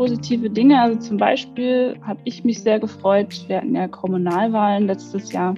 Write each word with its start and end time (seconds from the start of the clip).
positive 0.00 0.48
Dinge. 0.48 0.80
Also 0.80 0.98
zum 0.98 1.18
Beispiel 1.18 1.94
habe 2.00 2.20
ich 2.24 2.42
mich 2.42 2.62
sehr 2.62 2.80
gefreut. 2.80 3.44
Wir 3.48 3.58
hatten 3.58 3.74
ja 3.74 3.86
Kommunalwahlen 3.86 4.86
letztes 4.86 5.30
Jahr 5.30 5.54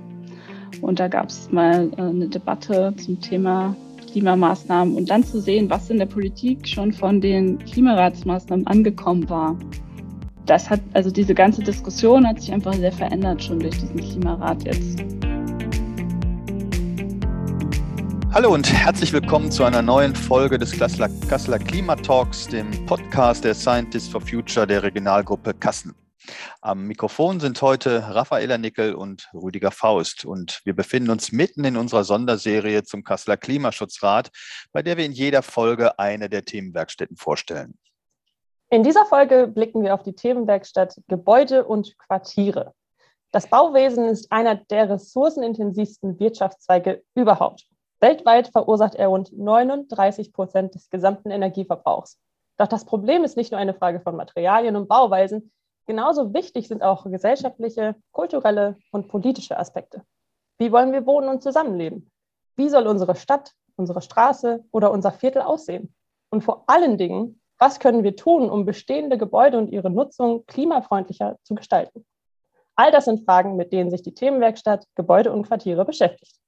und 0.80 0.98
da 0.98 1.07
gab 1.07 1.29
es 1.29 1.53
mal 1.53 1.93
äh, 1.96 2.00
eine 2.00 2.27
Debatte 2.27 2.93
zum 2.96 3.20
Thema 3.20 3.77
Klimamaßnahmen 4.11 4.96
und 4.96 5.11
dann 5.11 5.23
zu 5.23 5.41
sehen, 5.41 5.70
was 5.70 5.91
in 5.91 5.98
der 5.98 6.07
Politik 6.07 6.66
schon 6.66 6.93
von 6.93 7.20
den 7.20 7.61
Klimaratsmaßnahmen 7.61 8.66
angekommen 8.66 9.30
war. 9.30 9.57
Das 10.45 10.68
hat, 10.68 10.80
also 10.93 11.12
diese 11.12 11.34
ganze 11.34 11.62
Diskussion 11.62 12.27
hat 12.27 12.40
sich 12.40 12.52
einfach 12.52 12.74
sehr 12.74 12.90
verändert 12.90 13.45
schon 13.45 13.61
durch 13.61 13.79
diesen 13.79 14.00
Klimarat 14.00 14.64
jetzt. 14.64 15.04
Hallo 18.35 18.55
und 18.55 18.73
herzlich 18.73 19.12
willkommen 19.12 19.53
zu 19.53 19.62
einer 19.62 19.83
neuen 19.83 20.17
Folge 20.17 20.57
des 20.57 20.73
Kasseler, 20.73 21.11
Kasseler 21.29 21.59
Klimatalks, 21.59 22.49
dem 22.49 22.71
Podcast 22.86 23.45
der 23.45 23.54
Scientists 23.54 24.09
for 24.09 24.23
Future 24.23 24.67
der 24.67 24.82
Regionalgruppe 24.82 25.53
Kassel. 25.53 25.93
Am 26.63 26.87
Mikrofon 26.87 27.40
sind 27.40 27.61
heute 27.61 28.03
Raffaela 28.09 28.57
Nickel 28.57 28.95
und 28.95 29.29
Rüdiger 29.35 29.71
Faust 29.71 30.25
und 30.25 30.63
wir 30.64 30.75
befinden 30.75 31.11
uns 31.11 31.31
mitten 31.31 31.63
in 31.64 31.76
unserer 31.76 32.05
Sonderserie 32.05 32.84
zum 32.84 33.05
Kasseler 33.05 33.37
Klimaschutzrat, 33.37 34.31
bei 34.73 34.83
der 34.83 34.97
wir 34.97 35.05
in 35.05 35.12
jeder 35.12 35.42
Folge 35.42 35.98
eine 35.98 36.31
der 36.31 36.47
Themenwerkstätten 36.47 37.19
vorstellen. 37.19 37.78
In 38.70 38.83
dieser 38.83 39.05
Folge 39.05 39.47
blicken 39.47 39.83
wir 39.83 39.92
auf 39.92 40.05
die 40.05 40.14
Themenwerkstatt 40.14 40.97
Gebäude 41.06 41.67
und 41.67 41.98
Quartiere. 41.98 42.73
Das 43.31 43.47
Bauwesen 43.47 44.06
ist 44.06 44.33
einer 44.33 44.55
der 44.55 44.89
ressourcenintensivsten 44.89 46.19
Wirtschaftszweige 46.19 47.03
überhaupt. 47.14 47.67
Weltweit 48.02 48.48
verursacht 48.48 48.97
er 48.97 49.06
rund 49.06 49.33
39 49.33 50.33
Prozent 50.33 50.74
des 50.74 50.91
gesamten 50.91 51.30
Energieverbrauchs. 51.30 52.19
Doch 52.56 52.67
das 52.67 52.84
Problem 52.84 53.22
ist 53.22 53.36
nicht 53.36 53.53
nur 53.53 53.61
eine 53.61 53.75
Frage 53.75 54.00
von 54.00 54.17
Materialien 54.17 54.75
und 54.75 54.89
Bauweisen. 54.89 55.53
Genauso 55.86 56.34
wichtig 56.34 56.67
sind 56.67 56.83
auch 56.83 57.05
gesellschaftliche, 57.05 57.94
kulturelle 58.11 58.77
und 58.91 59.06
politische 59.06 59.56
Aspekte. 59.56 60.03
Wie 60.59 60.72
wollen 60.72 60.92
wir 60.92 61.06
wohnen 61.06 61.28
und 61.28 61.44
zusammenleben? 61.44 62.11
Wie 62.56 62.69
soll 62.69 62.89
unsere 62.89 63.14
Stadt, 63.14 63.53
unsere 63.77 64.03
Straße 64.03 64.64
oder 64.72 64.91
unser 64.91 65.12
Viertel 65.12 65.42
aussehen? 65.42 65.94
Und 66.28 66.42
vor 66.42 66.64
allen 66.66 66.98
Dingen, 66.98 67.41
was 67.59 67.78
können 67.78 68.03
wir 68.03 68.16
tun, 68.16 68.50
um 68.50 68.64
bestehende 68.64 69.16
Gebäude 69.16 69.59
und 69.59 69.69
ihre 69.70 69.91
Nutzung 69.91 70.44
klimafreundlicher 70.47 71.37
zu 71.44 71.55
gestalten? 71.55 72.05
All 72.75 72.91
das 72.91 73.05
sind 73.05 73.25
Fragen, 73.25 73.55
mit 73.55 73.72
denen 73.72 73.91
sich 73.91 74.03
die 74.03 74.14
Themenwerkstatt 74.14 74.87
Gebäude 74.97 75.31
und 75.31 75.47
Quartiere 75.47 75.84
beschäftigt. 75.84 76.42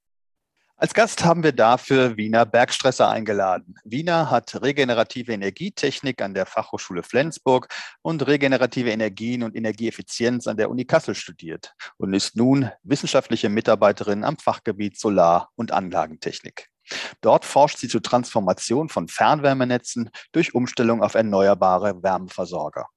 Als 0.77 0.93
Gast 0.93 1.23
haben 1.23 1.41
wir 1.41 1.53
dafür 1.53 2.17
Wiener 2.17 2.45
Bergstresser 2.45 3.07
eingeladen. 3.07 3.75
Wiener 3.85 4.29
hat 4.29 4.61
regenerative 4.61 5.31
Energietechnik 5.31 6.21
an 6.21 6.33
der 6.33 6.45
Fachhochschule 6.45 7.01
Flensburg 7.01 7.69
und 8.01 8.27
regenerative 8.27 8.91
Energien 8.91 9.43
und 9.43 9.55
Energieeffizienz 9.55 10.47
an 10.47 10.57
der 10.57 10.69
Uni 10.69 10.83
Kassel 10.83 11.15
studiert 11.15 11.73
und 11.95 12.13
ist 12.13 12.35
nun 12.35 12.71
wissenschaftliche 12.83 13.47
Mitarbeiterin 13.47 14.25
am 14.25 14.37
Fachgebiet 14.37 14.99
Solar- 14.99 15.49
und 15.55 15.71
Anlagentechnik. 15.71 16.67
Dort 17.21 17.45
forscht 17.45 17.77
sie 17.77 17.87
zur 17.87 18.01
Transformation 18.01 18.89
von 18.89 19.07
Fernwärmenetzen 19.07 20.09
durch 20.33 20.53
Umstellung 20.53 21.01
auf 21.01 21.15
erneuerbare 21.15 22.03
Wärmeversorger. 22.03 22.87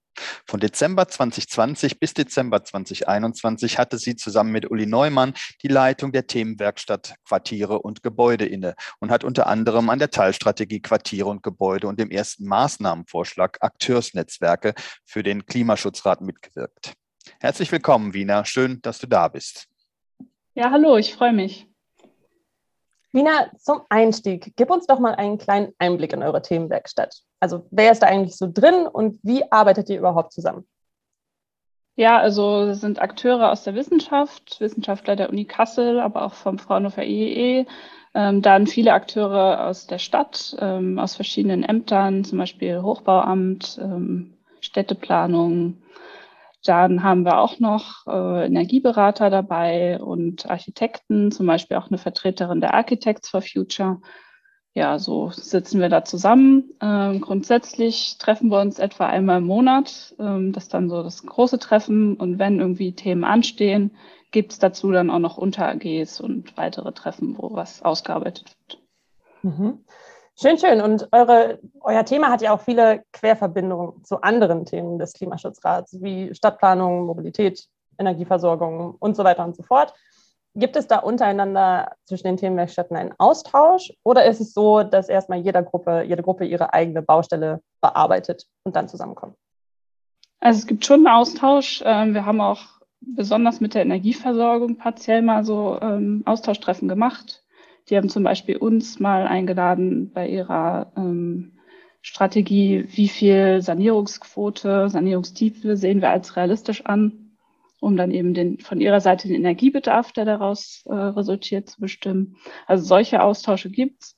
Von 0.47 0.61
Dezember 0.61 1.09
2020 1.09 2.01
bis 2.01 2.15
Dezember 2.15 2.65
2021 2.65 3.79
hatte 3.79 3.99
sie 3.99 4.17
zusammen 4.17 4.53
mit 4.53 4.71
Uli 4.71 4.87
Neumann 4.87 5.35
die 5.63 5.69
Leitung 5.69 6.13
der 6.13 6.27
Themenwerkstatt 6.27 7.15
Quartiere 7.27 7.81
und 7.81 8.03
Gebäude 8.03 8.47
inne 8.47 8.75
und 9.01 9.11
hat 9.11 9.25
unter 9.25 9.47
anderem 9.47 9.91
an 9.91 9.99
der 9.99 10.11
Teilstrategie 10.11 10.81
Quartiere 10.81 11.29
und 11.29 11.43
Gebäude 11.43 11.87
und 11.87 11.99
dem 11.99 12.11
ersten 12.11 12.47
Maßnahmenvorschlag 12.47 13.59
Akteursnetzwerke 13.61 14.75
für 15.05 15.23
den 15.23 15.47
Klimaschutzrat 15.47 16.21
mitgewirkt. 16.21 16.95
Herzlich 17.41 17.71
willkommen, 17.71 18.15
Wiener. 18.15 18.45
Schön, 18.45 18.81
dass 18.83 18.99
du 18.99 19.07
da 19.07 19.29
bist. 19.29 19.69
Ja, 20.55 20.71
hallo, 20.71 20.97
ich 20.97 21.15
freue 21.15 21.33
mich. 21.33 21.69
Wiener, 23.13 23.51
zum 23.57 23.81
Einstieg, 23.89 24.53
gib 24.57 24.71
uns 24.71 24.87
doch 24.87 24.99
mal 24.99 25.15
einen 25.15 25.39
kleinen 25.39 25.73
Einblick 25.79 26.13
in 26.13 26.23
eure 26.23 26.43
Themenwerkstatt. 26.43 27.23
Also 27.41 27.67
wer 27.71 27.93
ist 27.93 28.03
da 28.03 28.07
eigentlich 28.07 28.37
so 28.37 28.51
drin 28.53 28.87
und 28.87 29.19
wie 29.23 29.51
arbeitet 29.51 29.89
ihr 29.89 29.99
überhaupt 29.99 30.33
zusammen? 30.33 30.67
Ja, 31.97 32.19
also 32.19 32.73
sind 32.75 33.01
Akteure 33.01 33.51
aus 33.51 33.65
der 33.65 33.75
Wissenschaft, 33.75 34.61
Wissenschaftler 34.61 35.17
der 35.17 35.31
Uni 35.31 35.47
Kassel, 35.47 35.99
aber 35.99 36.25
auch 36.25 36.35
vom 36.35 36.59
Fraunhofer 36.59 37.03
IEE, 37.03 37.67
ähm, 38.15 38.41
dann 38.41 38.67
viele 38.67 38.93
Akteure 38.93 39.67
aus 39.67 39.87
der 39.87 39.99
Stadt, 39.99 40.57
ähm, 40.61 40.99
aus 40.99 41.17
verschiedenen 41.17 41.65
Ämtern, 41.65 42.25
zum 42.25 42.39
Beispiel 42.39 42.83
Hochbauamt, 42.83 43.81
ähm, 43.83 44.35
Städteplanung, 44.61 45.79
dann 46.69 47.03
haben 47.03 47.25
wir 47.25 47.39
auch 47.39 47.59
noch 47.61 48.07
äh, 48.07 48.47
Energieberater 48.47 49.31
dabei 49.31 50.01
und 50.01 50.51
Architekten, 50.51 51.33
zum 51.33 51.47
Beispiel 51.47 51.77
auch 51.77 51.89
eine 51.89 51.99
Vertreterin 51.99 52.61
der 52.61 52.75
Architects 52.75 53.31
for 53.31 53.43
Future. 53.43 54.01
Ja, 54.75 54.99
so 54.99 55.31
sitzen 55.31 55.81
wir 55.81 55.89
da 55.89 56.05
zusammen. 56.05 56.71
Ähm, 56.81 57.21
grundsätzlich 57.21 58.17
treffen 58.19 58.51
wir 58.51 58.61
uns 58.61 58.79
etwa 58.79 59.07
einmal 59.07 59.39
im 59.39 59.47
Monat. 59.47 60.15
Ähm, 60.19 60.53
das 60.53 60.65
ist 60.65 60.75
dann 60.75 60.91
so 60.91 61.03
das 61.03 61.25
große 61.25 61.59
Treffen. 61.59 62.15
Und 62.17 62.39
wenn 62.39 62.61
irgendwie 62.61 62.93
Themen 62.93 63.25
anstehen, 63.25 63.97
gibt 64.31 64.53
es 64.53 64.59
dazu 64.59 64.93
dann 64.93 65.11
auch 65.11 65.19
noch 65.19 65.39
Unter-AGs 65.39 66.21
und 66.21 66.57
weitere 66.57 66.93
Treffen, 66.93 67.37
wo 67.39 67.55
was 67.55 67.83
ausgearbeitet 67.83 68.55
wird. 68.69 68.83
Mhm. 69.43 69.85
Schön, 70.41 70.57
schön. 70.57 70.81
Und 70.81 71.09
eure, 71.11 71.59
euer 71.81 72.05
Thema 72.05 72.31
hat 72.31 72.43
ja 72.43 72.55
auch 72.55 72.61
viele 72.61 73.03
Querverbindungen 73.13 74.05
zu 74.05 74.21
anderen 74.21 74.65
Themen 74.65 75.01
des 75.01 75.13
Klimaschutzrats, 75.13 76.01
wie 76.01 76.33
Stadtplanung, 76.33 77.07
Mobilität, 77.07 77.67
Energieversorgung 77.99 78.95
und 79.01 79.17
so 79.17 79.25
weiter 79.25 79.45
und 79.45 79.57
so 79.57 79.65
fort. 79.65 79.93
Gibt 80.55 80.77
es 80.77 80.87
da 80.87 80.99
untereinander 80.99 81.91
zwischen 82.05 82.29
den 82.29 82.37
Themenwerkstätten 82.37 82.97
einen 82.97 83.15
Austausch 83.19 83.93
oder 84.05 84.27
ist 84.27 84.41
es 84.41 84.55
so, 84.55 84.85
dass 84.85 85.09
erstmal 85.09 85.41
jeder 85.41 85.65
Gruppe, 85.65 86.03
jede 86.03 86.23
Gruppe 86.23 86.45
ihre 86.45 86.73
eigene 86.73 87.03
Baustelle 87.03 87.61
bearbeitet 87.81 88.47
und 88.63 88.77
dann 88.77 88.89
zusammenkommt? 88.89 89.35
Also 90.39 90.61
es 90.61 90.67
gibt 90.69 90.87
schon 90.87 91.05
einen 91.05 91.17
Austausch. 91.17 91.83
Ähm, 91.85 92.15
wir 92.15 92.25
haben 92.25 92.41
auch 92.41 92.61
besonders 93.01 93.61
mit 93.61 93.75
der 93.75 93.83
Energieversorgung 93.83 94.77
partiell 94.77 95.23
mal 95.23 95.45
so 95.45 95.81
ähm, 95.81 96.23
Austauschtreffen 96.27 96.87
gemacht 96.87 97.43
die 97.89 97.97
haben 97.97 98.09
zum 98.09 98.23
Beispiel 98.23 98.57
uns 98.57 99.01
mal 99.01 99.27
eingeladen 99.27 100.11
bei 100.13 100.29
ihrer 100.29 100.93
ähm, 100.97 101.53
Strategie, 102.03 102.87
wie 102.89 103.09
viel 103.09 103.61
Sanierungsquote, 103.61 104.89
Sanierungstiefe 104.89 105.77
sehen 105.77 106.01
wir 106.01 106.11
als 106.11 106.37
realistisch 106.37 106.85
an, 106.87 107.37
um 107.81 107.97
dann 107.97 108.11
eben 108.11 108.35
den, 108.35 108.59
von 108.59 108.81
ihrer 108.81 109.01
Seite 109.01 109.29
den 109.29 109.37
Energiebedarf, 109.37 110.13
der 110.13 110.25
daraus 110.25 110.85
äh, 110.87 110.95
resultiert, 110.95 111.69
zu 111.69 111.81
bestimmen. 111.81 112.37
Also 112.67 112.85
solche 112.85 113.23
Austausche 113.23 113.71
gibt's. 113.71 114.17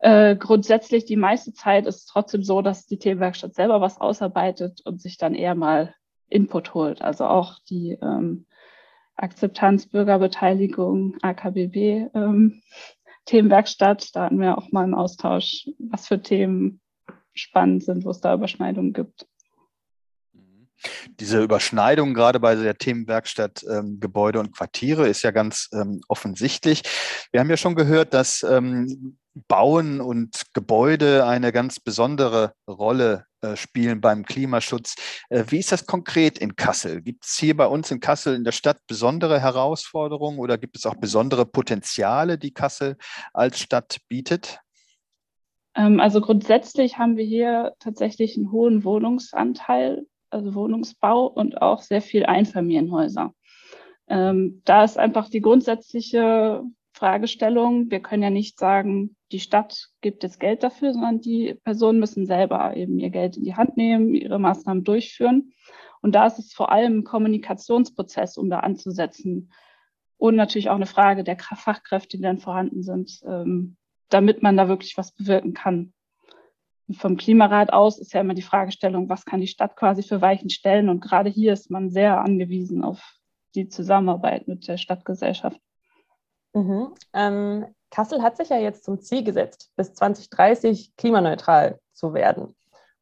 Äh, 0.00 0.36
grundsätzlich 0.36 1.04
die 1.04 1.16
meiste 1.16 1.52
Zeit 1.52 1.86
ist 1.86 1.96
es 1.96 2.06
trotzdem 2.06 2.42
so, 2.42 2.62
dass 2.62 2.86
die 2.86 2.98
Themenwerkstatt 2.98 3.54
selber 3.54 3.80
was 3.80 4.00
ausarbeitet 4.00 4.80
und 4.84 5.00
sich 5.00 5.18
dann 5.18 5.34
eher 5.34 5.54
mal 5.54 5.94
Input 6.28 6.74
holt. 6.74 7.02
Also 7.02 7.26
auch 7.26 7.58
die 7.68 7.98
ähm, 8.00 8.46
Akzeptanz, 9.16 9.86
Bürgerbeteiligung, 9.86 11.16
AKBB 11.20 12.08
ähm, 12.14 12.62
Themenwerkstatt. 13.30 14.14
Da 14.14 14.24
hatten 14.24 14.40
wir 14.40 14.58
auch 14.58 14.72
mal 14.72 14.82
einen 14.82 14.94
Austausch, 14.94 15.68
was 15.78 16.08
für 16.08 16.20
Themen 16.20 16.80
spannend 17.32 17.84
sind, 17.84 18.04
wo 18.04 18.10
es 18.10 18.20
da 18.20 18.34
Überschneidungen 18.34 18.92
gibt. 18.92 19.28
Diese 21.20 21.40
Überschneidung 21.40 22.12
gerade 22.14 22.40
bei 22.40 22.56
der 22.56 22.76
Themenwerkstatt 22.76 23.64
ähm, 23.70 24.00
Gebäude 24.00 24.40
und 24.40 24.56
Quartiere 24.56 25.06
ist 25.06 25.22
ja 25.22 25.30
ganz 25.30 25.68
ähm, 25.72 26.00
offensichtlich. 26.08 26.82
Wir 27.30 27.40
haben 27.40 27.50
ja 27.50 27.56
schon 27.56 27.76
gehört, 27.76 28.14
dass 28.14 28.42
ähm, 28.42 29.18
Bauen 29.34 30.00
und 30.00 30.42
Gebäude 30.54 31.26
eine 31.26 31.52
ganz 31.52 31.80
besondere 31.80 32.54
Rolle 32.68 33.26
äh, 33.42 33.56
spielen 33.56 34.00
beim 34.00 34.24
Klimaschutz. 34.24 34.96
Äh, 35.28 35.44
wie 35.48 35.58
ist 35.58 35.72
das 35.72 35.86
konkret 35.86 36.38
in 36.38 36.56
Kassel? 36.56 37.00
Gibt 37.00 37.24
es 37.24 37.38
hier 37.38 37.56
bei 37.56 37.66
uns 37.66 37.90
in 37.90 38.00
Kassel 38.00 38.34
in 38.34 38.44
der 38.44 38.52
Stadt 38.52 38.78
besondere 38.86 39.40
Herausforderungen 39.40 40.38
oder 40.38 40.58
gibt 40.58 40.76
es 40.76 40.84
auch 40.84 40.96
besondere 40.96 41.46
Potenziale, 41.46 42.38
die 42.38 42.52
Kassel 42.52 42.96
als 43.32 43.60
Stadt 43.60 43.98
bietet? 44.08 44.58
Ähm, 45.74 46.00
also 46.00 46.20
grundsätzlich 46.20 46.98
haben 46.98 47.16
wir 47.16 47.24
hier 47.24 47.74
tatsächlich 47.78 48.36
einen 48.36 48.52
hohen 48.52 48.84
Wohnungsanteil, 48.84 50.06
also 50.30 50.54
Wohnungsbau 50.54 51.26
und 51.26 51.62
auch 51.62 51.82
sehr 51.82 52.02
viel 52.02 52.26
Einfamilienhäuser. 52.26 53.32
Ähm, 54.08 54.60
da 54.64 54.84
ist 54.84 54.98
einfach 54.98 55.28
die 55.28 55.40
grundsätzliche 55.40 56.62
Fragestellung. 57.00 57.90
Wir 57.90 58.00
können 58.00 58.22
ja 58.22 58.28
nicht 58.28 58.58
sagen, 58.58 59.16
die 59.32 59.40
Stadt 59.40 59.88
gibt 60.02 60.22
jetzt 60.22 60.38
Geld 60.38 60.62
dafür, 60.62 60.92
sondern 60.92 61.22
die 61.22 61.54
Personen 61.64 61.98
müssen 61.98 62.26
selber 62.26 62.76
eben 62.76 62.98
ihr 62.98 63.08
Geld 63.08 63.38
in 63.38 63.44
die 63.44 63.56
Hand 63.56 63.78
nehmen, 63.78 64.14
ihre 64.14 64.38
Maßnahmen 64.38 64.84
durchführen. 64.84 65.54
Und 66.02 66.14
da 66.14 66.26
ist 66.26 66.38
es 66.38 66.52
vor 66.52 66.70
allem 66.70 66.98
ein 66.98 67.04
Kommunikationsprozess, 67.04 68.36
um 68.36 68.50
da 68.50 68.60
anzusetzen. 68.60 69.50
Und 70.18 70.36
natürlich 70.36 70.68
auch 70.68 70.76
eine 70.76 70.84
Frage 70.84 71.24
der 71.24 71.38
Fachkräfte, 71.38 72.18
die 72.18 72.22
dann 72.22 72.38
vorhanden 72.38 72.82
sind, 72.82 73.20
ähm, 73.24 73.78
damit 74.10 74.42
man 74.42 74.58
da 74.58 74.68
wirklich 74.68 74.98
was 74.98 75.12
bewirken 75.12 75.54
kann. 75.54 75.94
vom 76.92 77.16
Klimarat 77.16 77.72
aus 77.72 77.98
ist 77.98 78.12
ja 78.12 78.20
immer 78.20 78.34
die 78.34 78.42
Fragestellung, 78.42 79.08
was 79.08 79.24
kann 79.24 79.40
die 79.40 79.46
Stadt 79.46 79.76
quasi 79.76 80.02
für 80.02 80.20
Weichen 80.20 80.50
stellen? 80.50 80.90
Und 80.90 81.00
gerade 81.00 81.30
hier 81.30 81.54
ist 81.54 81.70
man 81.70 81.88
sehr 81.88 82.20
angewiesen 82.20 82.84
auf 82.84 83.14
die 83.54 83.68
Zusammenarbeit 83.68 84.48
mit 84.48 84.68
der 84.68 84.76
Stadtgesellschaft. 84.76 85.60
Mhm. 86.52 86.94
Ähm, 87.12 87.66
Kassel 87.90 88.22
hat 88.22 88.36
sich 88.36 88.48
ja 88.48 88.58
jetzt 88.58 88.84
zum 88.84 89.00
Ziel 89.00 89.24
gesetzt, 89.24 89.70
bis 89.76 89.94
2030 89.94 90.96
klimaneutral 90.96 91.78
zu 91.92 92.14
werden. 92.14 92.54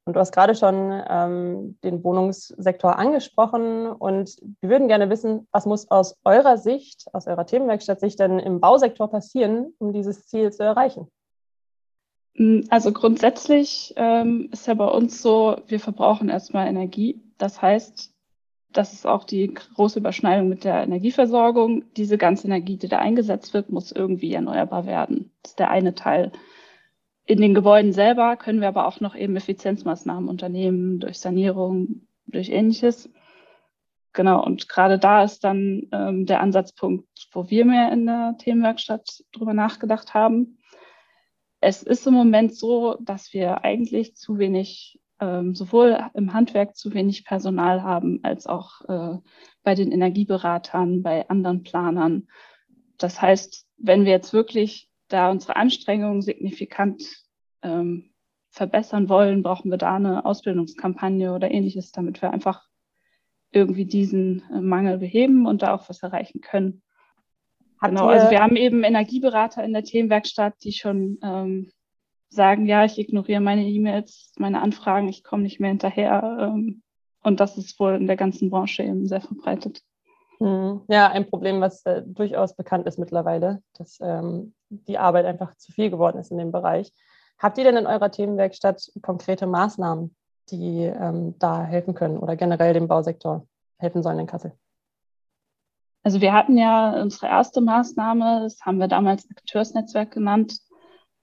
Und 0.09 0.15
du 0.15 0.21
hast 0.21 0.33
gerade 0.33 0.55
schon 0.55 1.03
ähm, 1.07 1.79
den 1.85 2.03
Wohnungssektor 2.03 2.99
angesprochen 2.99 3.87
und 3.89 4.39
wir 4.63 4.71
würden 4.71 4.89
gerne 4.89 5.11
wissen, 5.11 5.47
was 5.53 5.67
muss 5.67 5.91
aus 5.91 6.17
eurer 6.25 6.57
Sicht, 6.57 7.05
aus 7.13 7.27
eurer 7.27 7.45
Themenwerkstatt-Sicht 7.45 8.19
denn 8.19 8.39
im 8.39 8.59
Bausektor 8.59 9.11
passieren, 9.11 9.75
um 9.77 9.93
dieses 9.93 10.27
Ziel 10.27 10.51
zu 10.51 10.63
erreichen? 10.63 11.11
Mm, 12.39 12.61
also 12.71 12.91
grundsätzlich 12.93 13.93
ähm, 13.97 14.49
ist 14.51 14.67
ja 14.67 14.73
bei 14.73 14.87
uns 14.87 15.21
so, 15.21 15.57
wir 15.67 15.79
verbrauchen 15.79 16.31
erstmal 16.31 16.69
Energie. 16.69 17.21
Das 17.37 17.61
heißt, 17.61 18.11
das 18.73 18.93
ist 18.93 19.07
auch 19.07 19.25
die 19.25 19.53
große 19.53 19.99
Überschneidung 19.99 20.49
mit 20.49 20.65
der 20.65 20.83
Energieversorgung. 20.83 21.85
Diese 21.97 22.19
ganze 22.19 22.47
Energie, 22.47 22.77
die 22.77 22.89
da 22.89 22.99
eingesetzt 22.99 23.55
wird, 23.55 23.71
muss 23.71 23.93
irgendwie 23.93 24.35
erneuerbar 24.35 24.87
werden. 24.87 25.33
Das 25.43 25.53
ist 25.53 25.59
der 25.59 25.71
eine 25.71 25.95
Teil. 25.95 26.33
In 27.25 27.41
den 27.41 27.55
Gebäuden 27.55 27.93
selber 27.93 28.37
können 28.37 28.61
wir 28.61 28.69
aber 28.69 28.87
auch 28.87 29.01
noch 29.01 29.15
eben 29.15 29.37
Effizienzmaßnahmen 29.37 30.29
unternehmen, 30.29 30.99
durch 30.99 31.19
Sanierung, 31.19 32.07
durch 32.27 32.51
ähnliches. 32.51 33.11
Genau, 34.13 34.43
und 34.45 34.69
gerade 34.69 34.99
da 34.99 35.23
ist 35.23 35.45
dann 35.45 35.89
ähm, 35.93 36.27
der 36.27 36.41
Ansatzpunkt, 36.41 37.07
wo 37.33 37.51
wir 37.51 37.65
mehr 37.65 37.93
in 37.93 38.07
der 38.07 38.35
Themenwerkstatt 38.39 39.25
drüber 39.33 39.55
nachgedacht 39.55 40.15
haben. 40.15 40.59
Es 41.61 41.83
ist 41.83 42.07
im 42.07 42.15
Moment 42.15 42.55
so, 42.55 42.97
dass 43.01 43.33
wir 43.33 43.65
eigentlich 43.65 44.17
zu 44.17 44.39
wenig, 44.39 44.99
ähm, 45.21 45.55
sowohl 45.55 45.99
im 46.15 46.33
Handwerk 46.33 46.77
zu 46.77 46.95
wenig 46.95 47.25
Personal 47.25 47.83
haben, 47.83 48.21
als 48.23 48.47
auch 48.47 48.81
äh, 48.89 49.19
bei 49.63 49.75
den 49.75 49.93
Energieberatern, 49.93 51.03
bei 51.03 51.29
anderen 51.29 51.63
Planern. 51.63 52.29
Das 52.99 53.21
heißt, 53.21 53.67
wenn 53.77 54.05
wir 54.05 54.13
jetzt 54.13 54.33
wirklich 54.33 54.89
da 55.09 55.31
unsere 55.31 55.57
Anstrengungen 55.57 56.23
signifikant 56.23 57.03
ähm, 57.63 58.11
verbessern 58.51 59.09
wollen, 59.09 59.43
brauchen 59.43 59.71
wir 59.71 59.79
da 59.79 59.97
eine 59.97 60.25
Ausbildungskampagne 60.25 61.33
oder 61.33 61.51
ähnliches, 61.51 61.93
damit 61.93 62.23
wir 62.23 62.33
einfach 62.33 62.69
irgendwie 63.51 63.87
diesen 63.87 64.43
äh, 64.53 64.61
Mangel 64.61 64.99
beheben 64.99 65.47
und 65.47 65.63
da 65.63 65.75
auch 65.75 65.89
was 65.89 66.03
erreichen 66.03 66.41
können. 66.41 66.83
Habt 67.81 67.95
genau, 67.95 68.09
also 68.09 68.31
wir 68.31 68.41
haben 68.41 68.57
eben 68.57 68.83
Energieberater 68.83 69.65
in 69.65 69.73
der 69.73 69.85
Themenwerkstatt, 69.85 70.55
die 70.65 70.73
schon 70.73 71.19
ähm, 71.23 71.71
sagen, 72.31 72.67
ja, 72.67 72.85
ich 72.85 72.99
ignoriere 72.99 73.41
meine 73.41 73.67
E-Mails, 73.67 74.33
meine 74.39 74.61
Anfragen, 74.61 75.09
ich 75.09 75.25
komme 75.25 75.43
nicht 75.43 75.61
mehr 75.61 75.71
hinterher. 75.71 76.39
Ähm, 76.41 76.83
und 77.23 77.41
das 77.41 77.57
ist 77.57 77.79
wohl 77.81 77.95
in 77.95 78.07
der 78.07 78.17
ganzen 78.17 78.51
Branche 78.51 78.83
eben 78.83 79.07
sehr 79.07 79.21
verbreitet. 79.21 79.83
Hm. 80.39 80.83
Ja, 80.89 81.09
ein 81.09 81.29
Problem, 81.29 81.61
was 81.61 81.85
äh, 81.85 82.03
durchaus 82.05 82.55
bekannt 82.55 82.87
ist 82.87 82.99
mittlerweile, 82.99 83.63
dass 83.77 83.99
ähm, 84.01 84.55
die 84.69 84.99
Arbeit 84.99 85.27
einfach 85.27 85.57
zu 85.57 85.73
viel 85.73 85.91
geworden 85.91 86.19
ist 86.19 86.31
in 86.31 86.39
dem 86.39 86.53
Bereich. 86.53 86.93
Habt 87.39 87.59
ihr 87.59 87.65
denn 87.65 87.77
in 87.77 87.87
eurer 87.87 88.11
Themenwerkstatt 88.11 88.93
konkrete 89.03 89.47
Maßnahmen, 89.47 90.15
die 90.51 90.85
ähm, 90.85 91.35
da 91.39 91.65
helfen 91.65 91.95
können 91.95 92.19
oder 92.19 92.37
generell 92.37 92.73
dem 92.73 92.89
Bausektor 92.89 93.47
helfen 93.79 94.03
sollen 94.03 94.19
in 94.21 94.27
Kassel? 94.27 94.53
Also 96.03 96.21
wir 96.21 96.33
hatten 96.33 96.57
ja 96.57 97.01
unsere 97.03 97.27
erste 97.27 97.61
Maßnahme, 97.61 98.41
das 98.43 98.61
haben 98.63 98.79
wir 98.79 98.89
damals 98.89 99.29
Akteursnetzwerk 99.31 100.13
genannt. 100.13 100.59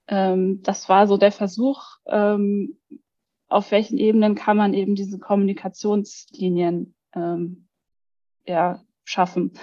Ähm, 0.07 0.61
das 0.63 0.89
war 0.89 1.07
so 1.07 1.17
der 1.17 1.31
Versuch, 1.31 1.83
ähm, 2.07 2.77
auf 3.47 3.71
welchen 3.71 3.97
Ebenen 3.97 4.35
kann 4.35 4.57
man 4.57 4.73
eben 4.73 4.95
diese 4.95 5.19
Kommunikationslinien 5.19 6.95
ähm, 7.13 7.67
ja, 8.45 8.81
schaffen. 9.03 9.53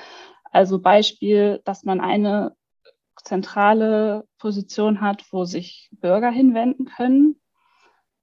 Also 0.45 0.81
Beispiel, 0.81 1.61
dass 1.65 1.85
man 1.85 2.01
eine 2.01 2.55
zentrale 3.23 4.27
Position 4.39 5.01
hat, 5.01 5.25
wo 5.31 5.45
sich 5.45 5.89
Bürger 5.93 6.31
hinwenden 6.31 6.87
können, 6.87 7.41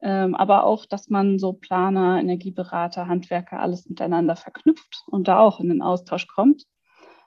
ähm, 0.01 0.36
aber 0.36 0.63
auch, 0.63 0.86
dass 0.86 1.10
man 1.10 1.39
so 1.39 1.54
Planer, 1.54 2.19
Energieberater, 2.19 3.07
Handwerker 3.07 3.60
alles 3.60 3.88
miteinander 3.88 4.36
verknüpft 4.36 5.04
und 5.07 5.27
da 5.27 5.39
auch 5.39 5.60
in 5.60 5.69
den 5.69 5.81
Austausch 5.81 6.27
kommt, 6.27 6.65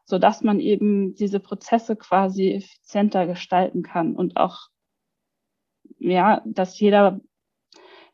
so 0.04 0.18
dass 0.18 0.42
man 0.42 0.60
eben 0.60 1.14
diese 1.14 1.40
Prozesse 1.40 1.96
quasi 1.96 2.52
effizienter 2.52 3.26
gestalten 3.26 3.82
kann 3.82 4.16
und 4.16 4.36
auch 4.36 4.68
ja, 6.02 6.42
dass 6.44 6.78
jeder 6.78 7.20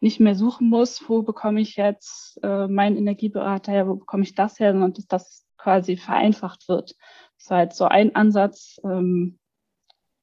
nicht 0.00 0.20
mehr 0.20 0.34
suchen 0.34 0.68
muss, 0.68 1.08
wo 1.08 1.22
bekomme 1.22 1.60
ich 1.60 1.76
jetzt 1.76 2.38
äh, 2.42 2.68
meinen 2.68 2.96
Energieberater 2.96 3.72
her, 3.72 3.88
wo 3.88 3.96
bekomme 3.96 4.22
ich 4.22 4.34
das 4.34 4.60
her, 4.60 4.72
sondern 4.72 4.92
dass 4.92 5.06
das 5.06 5.46
quasi 5.56 5.96
vereinfacht 5.96 6.68
wird. 6.68 6.94
Das 7.38 7.50
war 7.50 7.62
jetzt 7.62 7.76
so 7.76 7.84
ein 7.86 8.14
Ansatz, 8.14 8.80
ähm, 8.84 9.38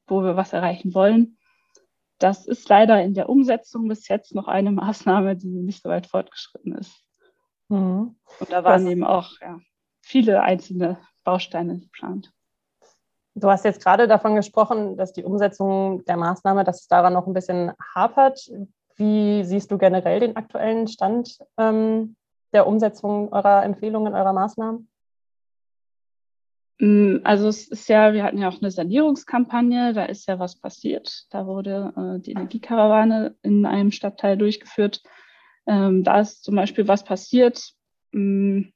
wo 0.07 0.21
wir 0.23 0.37
was 0.37 0.53
erreichen 0.53 0.93
wollen. 0.93 1.37
Das 2.19 2.47
ist 2.47 2.69
leider 2.69 3.03
in 3.03 3.13
der 3.13 3.27
Umsetzung 3.27 3.87
bis 3.87 4.07
jetzt 4.07 4.33
noch 4.33 4.47
eine 4.47 4.71
Maßnahme, 4.71 5.35
die 5.35 5.47
nicht 5.47 5.83
so 5.83 5.89
weit 5.89 6.07
fortgeschritten 6.07 6.75
ist. 6.75 6.93
Mhm. 7.67 8.15
Und 8.39 8.51
da 8.51 8.63
waren 8.63 8.85
was, 8.85 8.91
eben 8.91 9.03
auch 9.03 9.31
ja, 9.41 9.59
viele 10.01 10.41
einzelne 10.41 10.99
Bausteine 11.23 11.79
geplant. 11.79 12.31
Du 13.37 13.49
hast 13.49 13.65
jetzt 13.65 13.83
gerade 13.83 14.07
davon 14.07 14.35
gesprochen, 14.35 14.95
dass 14.95 15.11
die 15.11 15.25
Umsetzung 15.25 16.05
der 16.05 16.15
Maßnahme, 16.15 16.63
dass 16.63 16.81
es 16.81 16.87
daran 16.87 17.11
noch 17.11 17.27
ein 17.27 17.33
bisschen 17.33 17.73
hapert. 17.93 18.49
Wie 18.95 19.43
siehst 19.43 19.71
du 19.71 19.77
generell 19.77 20.21
den 20.21 20.37
aktuellen 20.37 20.87
Stand 20.87 21.39
ähm, 21.57 22.15
der 22.53 22.65
Umsetzung 22.65 23.33
eurer 23.33 23.63
Empfehlungen, 23.63 24.15
eurer 24.15 24.31
Maßnahmen? 24.31 24.87
Mm, 26.79 27.17
also 27.25 27.49
es 27.49 27.67
ist 27.67 27.89
ja, 27.89 28.13
wir 28.13 28.23
hatten 28.23 28.37
ja 28.37 28.47
auch 28.47 28.61
eine 28.61 28.71
Sanierungskampagne, 28.71 29.91
da 29.91 30.05
ist 30.05 30.27
ja 30.27 30.39
was 30.39 30.57
passiert. 30.57 31.25
Da 31.29 31.45
wurde 31.45 31.93
äh, 31.97 32.21
die 32.21 32.31
Energiekarawane 32.31 33.35
in 33.41 33.65
einem 33.65 33.91
Stadtteil 33.91 34.37
durchgeführt. 34.37 35.03
Ähm, 35.67 36.05
da 36.05 36.21
ist 36.21 36.45
zum 36.45 36.55
Beispiel 36.55 36.87
was 36.87 37.03
passiert, 37.03 37.73
ähm, 38.13 38.71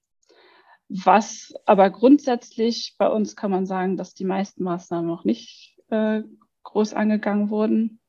was 0.89 1.53
aber 1.65 1.91
grundsätzlich 1.91 2.95
bei 2.97 3.07
uns 3.07 3.36
kann 3.36 3.51
man 3.51 3.65
sagen, 3.65 3.95
dass 3.95 4.15
die 4.15 4.25
meisten 4.25 4.63
Maßnahmen 4.63 5.07
noch 5.07 5.24
nicht 5.24 5.77
äh, 5.89 6.24
groß 6.63 6.94
angegangen 6.94 7.50
wurden. 7.50 8.00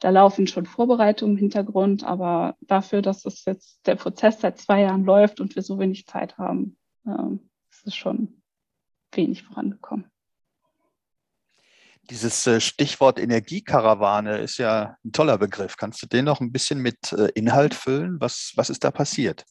Da 0.00 0.10
laufen 0.10 0.46
schon 0.46 0.66
Vorbereitungen 0.66 1.36
im 1.36 1.40
Hintergrund, 1.40 2.04
aber 2.04 2.56
dafür, 2.60 3.02
dass 3.02 3.22
das 3.22 3.44
jetzt 3.46 3.84
der 3.86 3.96
Prozess 3.96 4.40
seit 4.40 4.58
zwei 4.58 4.82
Jahren 4.82 5.04
läuft 5.04 5.40
und 5.40 5.56
wir 5.56 5.62
so 5.62 5.78
wenig 5.78 6.06
Zeit 6.06 6.38
haben, 6.38 6.76
äh, 7.06 7.34
ist 7.70 7.86
es 7.86 7.96
schon 7.96 8.42
wenig 9.12 9.42
vorangekommen. 9.42 10.04
Dieses 12.10 12.46
äh, 12.46 12.60
Stichwort 12.60 13.18
Energiekarawane 13.18 14.38
ist 14.38 14.58
ja 14.58 14.96
ein 15.04 15.12
toller 15.12 15.36
Begriff. 15.38 15.76
Kannst 15.76 16.02
du 16.02 16.06
den 16.06 16.26
noch 16.26 16.40
ein 16.40 16.52
bisschen 16.52 16.80
mit 16.80 17.12
äh, 17.12 17.30
Inhalt 17.34 17.74
füllen? 17.74 18.20
Was, 18.20 18.52
was 18.54 18.70
ist 18.70 18.84
da 18.84 18.90
passiert? 18.90 19.44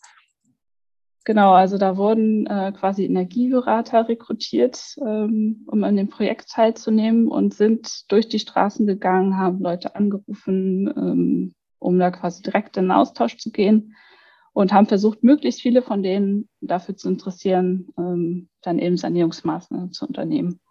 Genau, 1.27 1.51
also 1.51 1.77
da 1.77 1.97
wurden 1.97 2.45
äh, 2.45 2.71
quasi 2.71 3.03
Energieberater 3.03 4.07
rekrutiert, 4.07 4.95
ähm, 5.05 5.65
um 5.67 5.83
an 5.83 5.97
dem 5.97 6.07
Projekt 6.07 6.49
teilzunehmen 6.49 7.27
und 7.27 7.53
sind 7.53 8.09
durch 8.09 8.29
die 8.29 8.39
Straßen 8.39 8.87
gegangen, 8.87 9.37
haben 9.37 9.59
Leute 9.59 9.93
angerufen, 9.93 10.87
ähm, 10.95 11.55
um 11.79 11.99
da 11.99 12.11
quasi 12.11 12.43
direkt 12.43 12.77
in 12.77 12.85
den 12.85 12.91
Austausch 12.91 13.35
zu 13.35 13.51
gehen 13.51 13.93
und 14.53 14.71
haben 14.71 14.87
versucht, 14.87 15.21
möglichst 15.21 15.59
viele 15.59 15.81
von 15.81 16.01
denen 16.01 16.47
dafür 16.61 16.95
zu 16.95 17.09
interessieren, 17.09 17.89
ähm, 17.97 18.47
dann 18.61 18.79
eben 18.79 18.95
Sanierungsmaßnahmen 18.95 19.91
zu 19.91 20.07
unternehmen. 20.07 20.61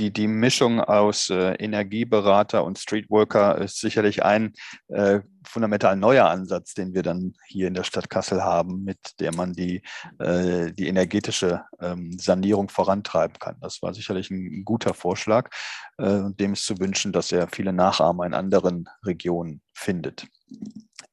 Die, 0.00 0.10
die 0.10 0.28
Mischung 0.28 0.80
aus 0.80 1.28
äh, 1.28 1.52
Energieberater 1.56 2.64
und 2.64 2.78
Streetworker 2.78 3.58
ist 3.58 3.80
sicherlich 3.80 4.24
ein 4.24 4.54
äh, 4.88 5.20
fundamental 5.46 5.94
neuer 5.94 6.26
Ansatz, 6.26 6.72
den 6.72 6.94
wir 6.94 7.02
dann 7.02 7.34
hier 7.46 7.68
in 7.68 7.74
der 7.74 7.84
Stadt 7.84 8.08
Kassel 8.08 8.42
haben, 8.42 8.82
mit 8.82 8.98
der 9.20 9.34
man 9.34 9.52
die, 9.52 9.82
äh, 10.18 10.72
die 10.72 10.88
energetische 10.88 11.64
ähm, 11.80 12.18
Sanierung 12.18 12.70
vorantreiben 12.70 13.38
kann. 13.38 13.56
Das 13.60 13.82
war 13.82 13.92
sicherlich 13.92 14.30
ein, 14.30 14.60
ein 14.60 14.64
guter 14.64 14.94
Vorschlag 14.94 15.50
äh, 15.98 16.30
dem 16.32 16.54
ist 16.54 16.64
zu 16.64 16.78
wünschen, 16.78 17.12
dass 17.12 17.30
er 17.30 17.48
viele 17.48 17.74
Nachahmer 17.74 18.24
in 18.24 18.32
anderen 18.32 18.88
Regionen 19.04 19.60
findet. 19.74 20.26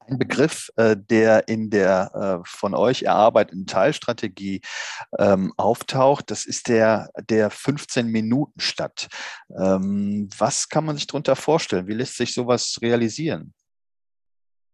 Ein 0.08 0.18
Begriff, 0.18 0.70
äh, 0.78 0.96
der 0.98 1.48
in 1.48 1.70
der 1.70 2.42
äh, 2.44 2.48
von 2.48 2.74
euch 2.74 3.04
erarbeiteten 3.04 3.66
Teilstrategie 3.66 4.62
ähm, 5.20 5.54
auftaucht, 5.58 6.32
das 6.32 6.46
ist 6.46 6.70
der, 6.70 7.10
der 7.30 7.52
15-Minuten-Stadt. 7.52 9.08
Ähm, 9.58 10.30
was 10.38 10.70
kann 10.70 10.86
man 10.86 10.96
sich 10.96 11.08
darunter 11.08 11.36
vorstellen? 11.36 11.88
Wie 11.88 11.94
lässt 11.94 12.16
sich 12.16 12.34
sowas 12.34 12.80
realisieren? 12.82 13.54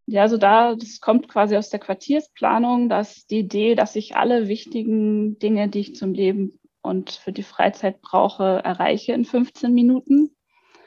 Ja, 0.05 0.23
also 0.23 0.37
da, 0.37 0.75
das 0.75 0.99
kommt 0.99 1.29
quasi 1.29 1.55
aus 1.55 1.69
der 1.69 1.79
Quartiersplanung, 1.79 2.89
dass 2.89 3.25
die 3.25 3.39
Idee, 3.39 3.75
dass 3.75 3.95
ich 3.95 4.15
alle 4.15 4.47
wichtigen 4.47 5.39
Dinge, 5.39 5.69
die 5.69 5.79
ich 5.79 5.95
zum 5.95 6.13
Leben 6.13 6.59
und 6.81 7.11
für 7.11 7.31
die 7.31 7.43
Freizeit 7.43 8.01
brauche, 8.01 8.61
erreiche 8.63 9.13
in 9.13 9.25
15 9.25 9.73
Minuten. 9.73 10.35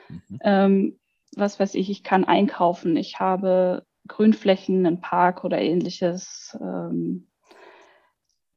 Mhm. 0.09 0.39
Ähm, 0.45 0.99
was 1.35 1.59
weiß 1.59 1.75
ich, 1.75 1.91
ich 1.91 2.03
kann 2.03 2.25
einkaufen, 2.25 2.97
ich 2.97 3.19
habe 3.19 3.85
Grünflächen, 4.07 4.87
einen 4.87 5.01
Park 5.01 5.45
oder 5.45 5.61
ähnliches. 5.61 6.57
Ähm, 6.61 7.27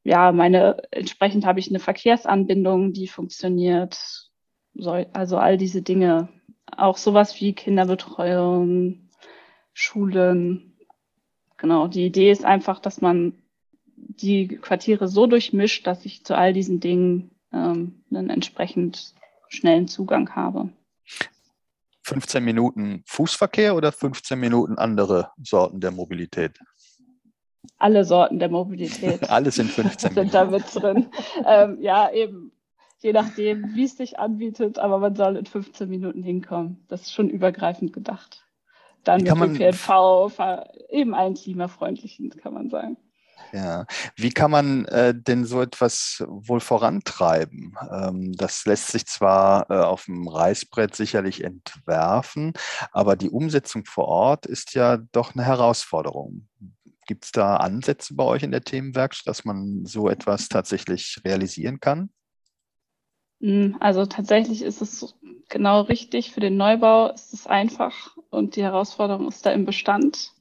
ja, 0.02 0.32
meine, 0.32 0.82
entsprechend 0.90 1.44
habe 1.44 1.60
ich 1.60 1.68
eine 1.68 1.78
Verkehrsanbindung, 1.78 2.92
die 2.92 3.08
funktioniert. 3.08 3.98
So, 4.74 4.92
also 5.12 5.36
all 5.36 5.56
diese 5.56 5.82
Dinge. 5.82 6.28
Auch 6.76 6.96
sowas 6.96 7.40
wie 7.40 7.52
Kinderbetreuung, 7.52 9.10
Schulen. 9.72 10.76
Genau, 11.56 11.88
die 11.88 12.06
Idee 12.06 12.30
ist 12.30 12.44
einfach, 12.44 12.80
dass 12.80 13.00
man 13.00 13.34
die 13.96 14.48
Quartiere 14.48 15.08
so 15.08 15.26
durchmischt, 15.26 15.86
dass 15.86 16.04
ich 16.06 16.24
zu 16.24 16.36
all 16.36 16.52
diesen 16.52 16.80
Dingen 16.80 17.30
ähm, 17.52 18.02
einen 18.10 18.30
entsprechend 18.30 19.14
schnellen 19.48 19.88
Zugang 19.88 20.34
habe. 20.34 20.70
15 22.02 22.44
Minuten 22.44 23.02
Fußverkehr 23.06 23.74
oder 23.74 23.92
15 23.92 24.38
Minuten 24.38 24.78
andere 24.78 25.30
Sorten 25.42 25.80
der 25.80 25.90
Mobilität? 25.90 26.58
Alle 27.78 28.04
Sorten 28.04 28.38
der 28.38 28.48
Mobilität. 28.48 29.22
Alles 29.30 29.58
in 29.58 29.66
15 29.66 30.14
Minuten. 30.14 30.30
sind 30.30 30.34
da 30.34 30.44
mit 30.44 30.74
drin. 30.74 31.08
ähm, 31.44 31.78
ja, 31.80 32.10
eben. 32.10 32.52
Je 33.02 33.14
nachdem, 33.14 33.74
wie 33.74 33.84
es 33.84 33.96
sich 33.96 34.18
anbietet, 34.18 34.78
aber 34.78 34.98
man 34.98 35.16
soll 35.16 35.36
in 35.36 35.46
15 35.46 35.88
Minuten 35.88 36.22
hinkommen. 36.22 36.84
Das 36.88 37.02
ist 37.02 37.14
schon 37.14 37.30
übergreifend 37.30 37.94
gedacht. 37.94 38.44
Dann 39.04 39.22
mit 39.22 39.28
dem 39.28 39.54
ÖPNV, 39.54 40.38
eben 40.90 41.14
einen 41.14 41.34
klimafreundlichen, 41.34 42.28
kann 42.28 42.52
man 42.52 42.68
sagen. 42.68 42.98
Ja, 43.52 43.86
wie 44.14 44.30
kann 44.30 44.52
man 44.52 44.84
äh, 44.86 45.12
denn 45.12 45.44
so 45.44 45.60
etwas 45.60 46.22
wohl 46.28 46.60
vorantreiben? 46.60 47.76
Ähm, 47.90 48.32
das 48.34 48.64
lässt 48.64 48.88
sich 48.88 49.06
zwar 49.06 49.68
äh, 49.70 49.74
auf 49.74 50.04
dem 50.04 50.28
Reißbrett 50.28 50.94
sicherlich 50.94 51.42
entwerfen, 51.42 52.52
aber 52.92 53.16
die 53.16 53.30
Umsetzung 53.30 53.84
vor 53.86 54.06
Ort 54.06 54.46
ist 54.46 54.74
ja 54.74 54.98
doch 55.10 55.34
eine 55.34 55.44
Herausforderung. 55.44 56.48
Gibt 57.06 57.24
es 57.24 57.32
da 57.32 57.56
Ansätze 57.56 58.14
bei 58.14 58.22
euch 58.22 58.44
in 58.44 58.52
der 58.52 58.62
Themenwerkstatt, 58.62 59.26
dass 59.26 59.44
man 59.44 59.84
so 59.84 60.08
etwas 60.08 60.48
tatsächlich 60.48 61.20
realisieren 61.24 61.80
kann? 61.80 62.10
Hm, 63.40 63.76
also 63.80 64.06
tatsächlich 64.06 64.62
ist 64.62 64.80
es 64.80 65.16
genau 65.48 65.80
richtig. 65.80 66.30
Für 66.30 66.40
den 66.40 66.56
Neubau 66.56 67.10
ist 67.10 67.32
es 67.32 67.46
einfach 67.48 68.16
und 68.30 68.54
die 68.54 68.62
Herausforderung 68.62 69.26
ist 69.26 69.44
da 69.44 69.50
im 69.50 69.64
Bestand. 69.64 70.34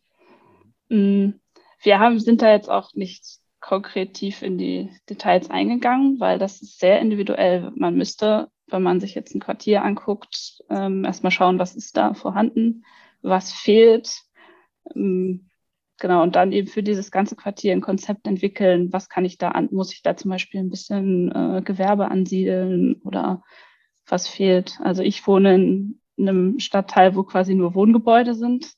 Hm, 0.89 1.39
wir 1.81 1.99
haben, 1.99 2.19
sind 2.19 2.41
da 2.41 2.51
jetzt 2.51 2.69
auch 2.69 2.93
nicht 2.93 3.39
konkret 3.59 4.13
tief 4.13 4.41
in 4.41 4.57
die 4.57 4.89
Details 5.09 5.49
eingegangen, 5.49 6.19
weil 6.19 6.39
das 6.39 6.61
ist 6.61 6.79
sehr 6.79 6.99
individuell. 6.99 7.71
Man 7.75 7.95
müsste, 7.95 8.49
wenn 8.67 8.83
man 8.83 8.99
sich 8.99 9.15
jetzt 9.15 9.35
ein 9.35 9.41
Quartier 9.41 9.83
anguckt, 9.83 10.63
ähm, 10.69 11.05
erstmal 11.05 11.31
schauen, 11.31 11.59
was 11.59 11.75
ist 11.75 11.97
da 11.97 12.13
vorhanden, 12.13 12.85
was 13.21 13.51
fehlt. 13.51 14.23
Ähm, 14.95 15.49
genau, 15.99 16.23
und 16.23 16.35
dann 16.35 16.51
eben 16.51 16.67
für 16.67 16.83
dieses 16.83 17.11
ganze 17.11 17.35
Quartier 17.35 17.73
ein 17.73 17.81
Konzept 17.81 18.27
entwickeln. 18.27 18.93
Was 18.93 19.09
kann 19.09 19.25
ich 19.25 19.37
da 19.37 19.49
an, 19.49 19.69
muss 19.71 19.93
ich 19.93 20.01
da 20.01 20.15
zum 20.15 20.31
Beispiel 20.31 20.61
ein 20.61 20.69
bisschen 20.69 21.31
äh, 21.31 21.61
Gewerbe 21.63 22.09
ansiedeln 22.09 23.01
oder 23.03 23.43
was 24.07 24.27
fehlt? 24.27 24.79
Also 24.81 25.03
ich 25.03 25.27
wohne 25.27 25.55
in 25.55 26.01
einem 26.17 26.59
Stadtteil, 26.59 27.15
wo 27.15 27.23
quasi 27.23 27.55
nur 27.55 27.75
Wohngebäude 27.75 28.35
sind. 28.35 28.73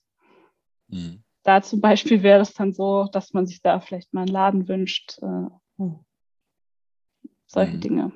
Mhm 0.87 1.20
da 1.43 1.61
zum 1.61 1.81
Beispiel 1.81 2.23
wäre 2.23 2.41
es 2.41 2.53
dann 2.53 2.73
so, 2.73 3.07
dass 3.11 3.33
man 3.33 3.47
sich 3.47 3.61
da 3.61 3.79
vielleicht 3.79 4.13
mal 4.13 4.21
einen 4.21 4.31
Laden 4.31 4.67
wünscht. 4.67 5.19
Äh, 5.21 5.47
hm. 5.77 5.99
solche 7.47 7.77
mhm. 7.77 7.81
Dinge. 7.81 8.11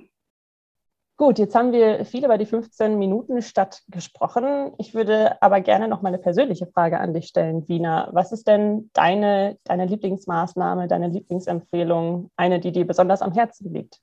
Gut, 1.18 1.40
jetzt 1.40 1.56
haben 1.56 1.72
wir 1.72 2.04
viel 2.04 2.26
über 2.26 2.38
die 2.38 2.46
15 2.46 3.00
Minuten 3.00 3.42
Stadt 3.42 3.84
gesprochen. 3.88 4.74
Ich 4.78 4.94
würde 4.94 5.42
aber 5.42 5.62
gerne 5.62 5.88
noch 5.88 6.02
mal 6.02 6.10
eine 6.10 6.18
persönliche 6.18 6.68
Frage 6.68 7.00
an 7.00 7.14
dich 7.14 7.28
stellen, 7.28 7.70
Wiener. 7.70 8.10
Was 8.12 8.34
ist 8.34 8.48
denn 8.50 8.90
deine, 8.92 9.58
deine 9.64 9.86
Lieblingsmaßnahme, 9.86 10.90
deine 10.90 11.08
Lieblingsempfehlung, 11.08 12.32
eine, 12.36 12.60
die 12.60 12.74
dir 12.74 12.86
besonders 12.86 13.22
am 13.22 13.32
Herzen 13.32 13.74
liegt? 13.74 14.02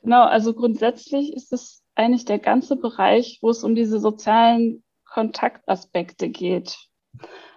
Genau, 0.00 0.22
also 0.24 0.54
grundsätzlich 0.54 1.34
ist 1.34 1.52
es 1.52 1.84
eigentlich 1.96 2.24
der 2.24 2.38
ganze 2.38 2.76
Bereich, 2.76 3.38
wo 3.42 3.50
es 3.50 3.62
um 3.62 3.74
diese 3.74 4.00
sozialen 4.00 4.82
Kontaktaspekte 5.04 6.30
geht 6.30 6.78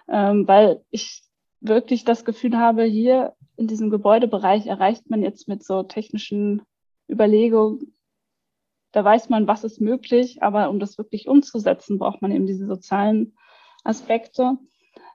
ähm, 0.08 0.46
weil 0.46 0.82
ich 0.90 1.22
wirklich 1.60 2.04
das 2.04 2.24
Gefühl 2.24 2.56
habe, 2.56 2.84
hier 2.84 3.34
in 3.56 3.66
diesem 3.66 3.90
Gebäudebereich 3.90 4.66
erreicht 4.66 5.08
man 5.10 5.22
jetzt 5.22 5.48
mit 5.48 5.64
so 5.64 5.82
technischen 5.82 6.62
Überlegungen, 7.08 7.96
da 8.92 9.04
weiß 9.04 9.28
man, 9.28 9.46
was 9.46 9.64
ist 9.64 9.80
möglich, 9.80 10.42
aber 10.42 10.70
um 10.70 10.78
das 10.78 10.96
wirklich 10.96 11.28
umzusetzen, 11.28 11.98
braucht 11.98 12.22
man 12.22 12.32
eben 12.32 12.46
diese 12.46 12.66
sozialen 12.66 13.36
Aspekte. 13.84 14.56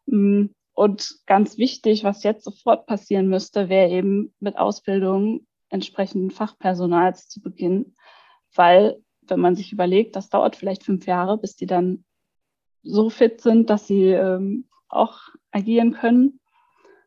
Mm, 0.05 0.47
und 0.73 1.19
ganz 1.25 1.57
wichtig, 1.57 2.03
was 2.03 2.23
jetzt 2.23 2.43
sofort 2.43 2.85
passieren 2.85 3.27
müsste, 3.27 3.69
wäre 3.69 3.89
eben 3.89 4.33
mit 4.39 4.57
Ausbildung 4.57 5.47
entsprechenden 5.69 6.31
Fachpersonals 6.31 7.27
zu 7.27 7.41
beginnen, 7.41 7.95
weil 8.53 9.01
wenn 9.21 9.39
man 9.39 9.55
sich 9.55 9.71
überlegt, 9.71 10.15
das 10.15 10.29
dauert 10.29 10.55
vielleicht 10.55 10.83
fünf 10.83 11.07
Jahre, 11.07 11.37
bis 11.37 11.55
die 11.55 11.65
dann 11.65 12.03
so 12.83 13.09
fit 13.09 13.41
sind, 13.41 13.69
dass 13.69 13.87
sie 13.87 14.07
ähm, 14.07 14.67
auch 14.91 15.19
agieren 15.51 15.93
können. 15.93 16.39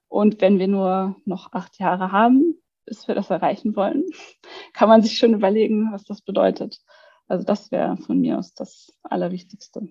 Und 0.08 0.40
wenn 0.40 0.58
wir 0.58 0.68
nur 0.68 1.16
noch 1.24 1.52
acht 1.52 1.78
Jahre 1.78 2.12
haben, 2.12 2.54
bis 2.86 3.08
wir 3.08 3.14
das 3.14 3.30
erreichen 3.30 3.74
wollen, 3.76 4.04
kann 4.74 4.88
man 4.88 5.02
sich 5.02 5.16
schon 5.16 5.34
überlegen, 5.34 5.92
was 5.92 6.04
das 6.04 6.20
bedeutet. 6.20 6.80
Also 7.26 7.44
das 7.44 7.70
wäre 7.72 7.96
von 7.96 8.20
mir 8.20 8.38
aus 8.38 8.54
das 8.54 8.92
Allerwichtigste. 9.02 9.88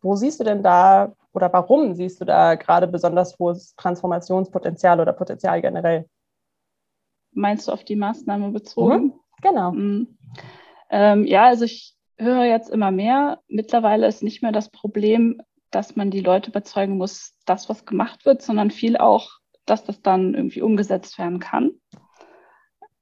Wo 0.00 0.14
siehst 0.14 0.40
du 0.40 0.44
denn 0.44 0.62
da 0.62 1.14
oder 1.32 1.52
warum 1.52 1.94
siehst 1.94 2.20
du 2.20 2.24
da 2.24 2.54
gerade 2.54 2.86
besonders 2.86 3.38
hohes 3.38 3.74
Transformationspotenzial 3.76 5.00
oder 5.00 5.12
Potenzial 5.12 5.60
generell? 5.60 6.08
Meinst 7.32 7.68
du 7.68 7.72
auf 7.72 7.84
die 7.84 7.96
Maßnahme 7.96 8.50
bezogen? 8.50 9.02
Mhm, 9.02 9.12
genau. 9.42 9.72
Mhm. 9.72 10.18
Ähm, 10.90 11.24
ja, 11.26 11.44
also 11.44 11.64
ich 11.64 11.96
höre 12.16 12.44
jetzt 12.44 12.70
immer 12.70 12.90
mehr. 12.90 13.40
Mittlerweile 13.48 14.06
ist 14.06 14.22
nicht 14.22 14.42
mehr 14.42 14.52
das 14.52 14.70
Problem, 14.70 15.42
dass 15.70 15.96
man 15.96 16.10
die 16.10 16.20
Leute 16.20 16.50
überzeugen 16.50 16.96
muss, 16.96 17.36
das, 17.44 17.68
was 17.68 17.84
gemacht 17.84 18.24
wird, 18.24 18.42
sondern 18.42 18.70
viel 18.70 18.96
auch, 18.96 19.30
dass 19.66 19.84
das 19.84 20.02
dann 20.02 20.34
irgendwie 20.34 20.62
umgesetzt 20.62 21.18
werden 21.18 21.40
kann. 21.40 21.72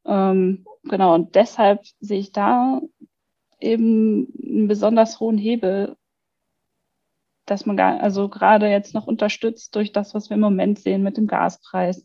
Ähm, 0.05 0.65
genau, 0.85 1.15
und 1.15 1.35
deshalb 1.35 1.85
sehe 2.01 2.21
ich 2.21 2.33
da 2.33 2.81
eben 3.61 4.33
einen 4.43 4.69
besonders 4.69 5.21
hohen 5.21 5.39
Hebel, 5.39 5.97
dass 7.47 7.65
man 7.65 7.77
gar, 7.77 8.01
also 8.01 8.29
gerade 8.29 8.69
jetzt 8.69 8.95
noch 8.95 9.07
unterstützt 9.07 9.75
durch 9.77 9.93
das, 9.93 10.15
was 10.15 10.31
wir 10.31 10.35
im 10.35 10.41
Moment 10.41 10.79
sehen 10.79 11.03
mit 11.03 11.17
dem 11.17 11.27
Gaspreis, 11.27 12.05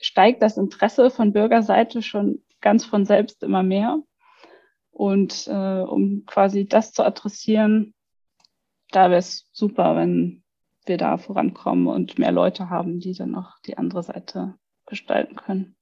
steigt 0.00 0.42
das 0.42 0.58
Interesse 0.58 1.10
von 1.10 1.32
Bürgerseite 1.32 2.02
schon 2.02 2.42
ganz 2.60 2.84
von 2.84 3.06
selbst 3.06 3.42
immer 3.42 3.62
mehr. 3.62 3.98
Und 4.90 5.46
äh, 5.46 5.80
um 5.80 6.24
quasi 6.26 6.66
das 6.66 6.92
zu 6.92 7.04
adressieren, 7.04 7.94
da 8.90 9.10
wäre 9.10 9.18
es 9.18 9.48
super, 9.52 9.96
wenn 9.96 10.42
wir 10.86 10.98
da 10.98 11.18
vorankommen 11.18 11.88
und 11.88 12.18
mehr 12.18 12.32
Leute 12.32 12.70
haben, 12.70 13.00
die 13.00 13.14
dann 13.14 13.34
auch 13.34 13.58
die 13.66 13.76
andere 13.76 14.02
Seite 14.02 14.54
gestalten 14.86 15.36
können. 15.36 15.76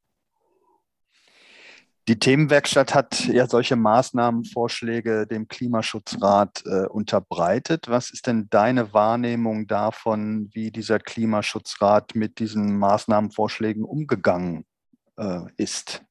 Die 2.07 2.19
Themenwerkstatt 2.19 2.95
hat 2.95 3.27
ja 3.29 3.47
solche 3.47 3.77
Maßnahmenvorschläge 3.77 5.27
dem 5.27 5.49
Klimaschutzrat 5.49 6.63
äh, 6.67 6.87
unterbreitet. 6.87 7.89
Was 7.89 8.11
ist 8.11 8.27
denn 8.27 8.49
deine 8.51 8.93
Wahrnehmung 8.93 9.67
davon, 9.67 10.51
wie 10.53 10.71
dieser 10.71 10.99
Klimaschutzrat 10.99 12.15
mit 12.15 12.41
diesen 12.41 12.79
Maßnahmenvorschlägen 12.79 13.85
umgegangen 13.85 14.67
äh, 15.17 15.41
ist? 15.57 16.04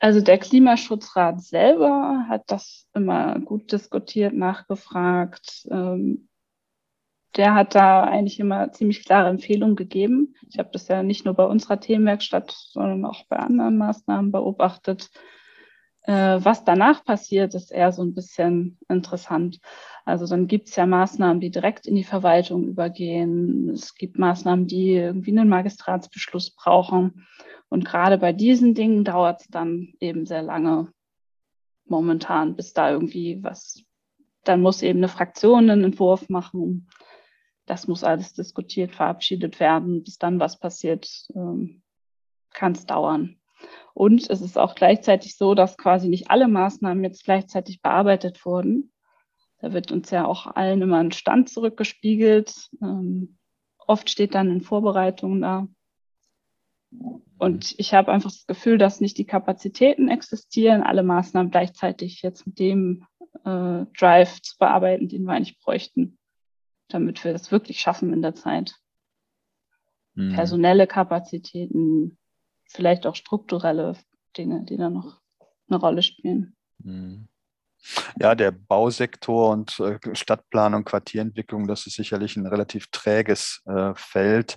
Also 0.00 0.22
der 0.22 0.38
Klimaschutzrat 0.38 1.42
selber 1.42 2.24
hat 2.26 2.44
das 2.46 2.88
immer 2.94 3.38
gut 3.38 3.70
diskutiert, 3.70 4.32
nachgefragt. 4.32 5.68
Ähm, 5.70 6.30
der 7.36 7.54
hat 7.54 7.74
da 7.74 8.04
eigentlich 8.04 8.40
immer 8.40 8.72
ziemlich 8.72 9.04
klare 9.04 9.28
Empfehlungen 9.28 9.76
gegeben. 9.76 10.34
Ich 10.48 10.58
habe 10.58 10.70
das 10.72 10.88
ja 10.88 11.02
nicht 11.02 11.26
nur 11.26 11.34
bei 11.34 11.44
unserer 11.44 11.78
Themenwerkstatt, 11.78 12.50
sondern 12.50 13.04
auch 13.04 13.26
bei 13.28 13.36
anderen 13.36 13.76
Maßnahmen 13.76 14.32
beobachtet. 14.32 15.10
Äh, 16.02 16.38
was 16.42 16.64
danach 16.64 17.04
passiert, 17.04 17.54
ist 17.54 17.70
eher 17.70 17.92
so 17.92 18.02
ein 18.02 18.14
bisschen 18.14 18.78
interessant. 18.88 19.60
Also 20.04 20.26
dann 20.26 20.46
gibt 20.46 20.68
es 20.68 20.76
ja 20.76 20.86
Maßnahmen, 20.86 21.40
die 21.40 21.50
direkt 21.50 21.86
in 21.86 21.94
die 21.94 22.04
Verwaltung 22.04 22.64
übergehen. 22.64 23.70
Es 23.70 23.94
gibt 23.94 24.18
Maßnahmen, 24.18 24.66
die 24.66 24.92
irgendwie 24.92 25.30
einen 25.30 25.48
Magistratsbeschluss 25.48 26.54
brauchen. 26.54 27.26
Und 27.68 27.84
gerade 27.84 28.18
bei 28.18 28.32
diesen 28.32 28.74
Dingen 28.74 29.04
dauert 29.04 29.42
es 29.42 29.48
dann 29.48 29.92
eben 30.00 30.26
sehr 30.26 30.42
lange 30.42 30.92
momentan, 31.84 32.56
bis 32.56 32.72
da 32.72 32.90
irgendwie 32.90 33.42
was, 33.42 33.82
dann 34.44 34.62
muss 34.62 34.82
eben 34.82 35.00
eine 35.00 35.08
Fraktion 35.08 35.68
einen 35.68 35.84
Entwurf 35.84 36.28
machen. 36.28 36.88
Das 37.66 37.86
muss 37.86 38.04
alles 38.04 38.32
diskutiert, 38.32 38.92
verabschiedet 38.92 39.60
werden. 39.60 40.02
Bis 40.02 40.18
dann 40.18 40.40
was 40.40 40.58
passiert, 40.58 41.08
ähm, 41.34 41.82
kann 42.52 42.72
es 42.72 42.86
dauern. 42.86 43.39
Und 43.94 44.30
es 44.30 44.40
ist 44.40 44.56
auch 44.56 44.74
gleichzeitig 44.74 45.36
so, 45.36 45.54
dass 45.54 45.76
quasi 45.76 46.08
nicht 46.08 46.30
alle 46.30 46.48
Maßnahmen 46.48 47.02
jetzt 47.04 47.24
gleichzeitig 47.24 47.82
bearbeitet 47.82 48.44
wurden, 48.44 48.92
Da 49.60 49.72
wird 49.72 49.92
uns 49.92 50.10
ja 50.10 50.24
auch 50.24 50.46
allen 50.46 50.82
immer 50.82 50.98
ein 50.98 51.12
Stand 51.12 51.50
zurückgespiegelt. 51.50 52.70
Ähm, 52.80 53.36
oft 53.78 54.08
steht 54.08 54.34
dann 54.34 54.50
in 54.50 54.62
Vorbereitungen 54.62 55.42
da. 55.42 55.68
Und 57.38 57.74
ich 57.78 57.94
habe 57.94 58.10
einfach 58.10 58.30
das 58.30 58.46
Gefühl, 58.46 58.78
dass 58.78 59.00
nicht 59.00 59.18
die 59.18 59.26
Kapazitäten 59.26 60.08
existieren, 60.08 60.82
alle 60.82 61.02
Maßnahmen 61.02 61.50
gleichzeitig 61.50 62.22
jetzt 62.22 62.46
mit 62.46 62.58
dem 62.58 63.06
äh, 63.44 63.84
Drive 63.98 64.40
zu 64.42 64.56
bearbeiten, 64.58 65.08
den 65.08 65.24
wir 65.24 65.32
eigentlich 65.32 65.58
bräuchten, 65.60 66.18
damit 66.88 67.22
wir 67.22 67.32
das 67.32 67.52
wirklich 67.52 67.80
schaffen 67.80 68.12
in 68.12 68.22
der 68.22 68.34
Zeit. 68.34 68.74
Mhm. 70.14 70.34
Personelle 70.34 70.86
Kapazitäten, 70.86 72.18
vielleicht 72.70 73.06
auch 73.06 73.14
strukturelle 73.14 73.96
Dinge, 74.36 74.64
die 74.64 74.76
da 74.76 74.90
noch 74.90 75.20
eine 75.68 75.78
Rolle 75.78 76.02
spielen. 76.02 76.56
Mhm. 76.78 77.28
Ja, 78.20 78.34
der 78.34 78.50
Bausektor 78.50 79.50
und 79.50 79.80
äh, 79.80 79.98
Stadtplanung, 80.14 80.84
Quartierentwicklung, 80.84 81.66
das 81.66 81.86
ist 81.86 81.96
sicherlich 81.96 82.36
ein 82.36 82.46
relativ 82.46 82.88
träges 82.90 83.62
äh, 83.64 83.94
Feld, 83.96 84.56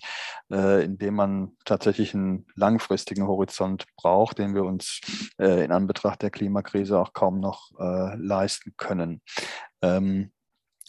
äh, 0.52 0.84
in 0.84 0.98
dem 0.98 1.16
man 1.16 1.54
tatsächlich 1.64 2.14
einen 2.14 2.46
langfristigen 2.56 3.26
Horizont 3.26 3.86
braucht, 3.96 4.40
den 4.40 4.54
wir 4.54 4.66
uns 4.66 5.00
in 5.38 5.72
Anbetracht 5.72 6.22
der 6.22 6.32
Klimakrise 6.32 7.00
auch 7.00 7.14
kaum 7.14 7.40
noch 7.40 7.72
leisten 7.78 8.74
können. 8.78 9.22
Ähm, 9.82 10.33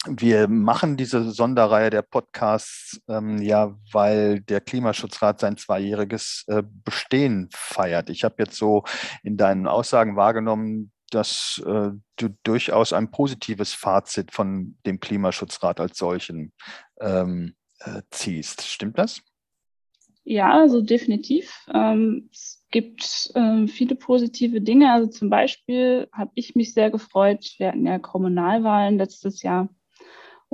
wir 0.07 0.47
machen 0.47 0.97
diese 0.97 1.31
Sonderreihe 1.31 1.89
der 1.89 2.01
Podcasts 2.01 3.01
ähm, 3.07 3.41
ja, 3.41 3.77
weil 3.91 4.41
der 4.41 4.61
Klimaschutzrat 4.61 5.39
sein 5.39 5.57
zweijähriges 5.57 6.45
äh, 6.47 6.63
Bestehen 6.83 7.49
feiert. 7.51 8.09
Ich 8.09 8.23
habe 8.23 8.35
jetzt 8.39 8.57
so 8.57 8.83
in 9.23 9.37
deinen 9.37 9.67
Aussagen 9.67 10.15
wahrgenommen, 10.15 10.91
dass 11.11 11.61
äh, 11.65 11.91
du 12.15 12.29
durchaus 12.43 12.93
ein 12.93 13.11
positives 13.11 13.73
Fazit 13.73 14.31
von 14.31 14.77
dem 14.85 14.99
Klimaschutzrat 14.99 15.79
als 15.79 15.97
solchen 15.97 16.51
ähm, 16.99 17.55
äh, 17.79 18.01
ziehst. 18.11 18.63
Stimmt 18.63 18.97
das? 18.97 19.21
Ja, 20.23 20.51
also 20.51 20.81
definitiv. 20.81 21.67
Ähm, 21.71 22.29
es 22.31 22.65
gibt 22.71 23.31
äh, 23.35 23.67
viele 23.67 23.95
positive 23.95 24.59
Dinge. 24.59 24.91
Also 24.91 25.07
zum 25.07 25.29
Beispiel 25.29 26.07
habe 26.11 26.31
ich 26.33 26.55
mich 26.55 26.73
sehr 26.73 26.89
gefreut. 26.89 27.45
Wir 27.57 27.67
hatten 27.67 27.85
ja 27.85 27.99
Kommunalwahlen 27.99 28.97
letztes 28.97 29.43
Jahr 29.43 29.69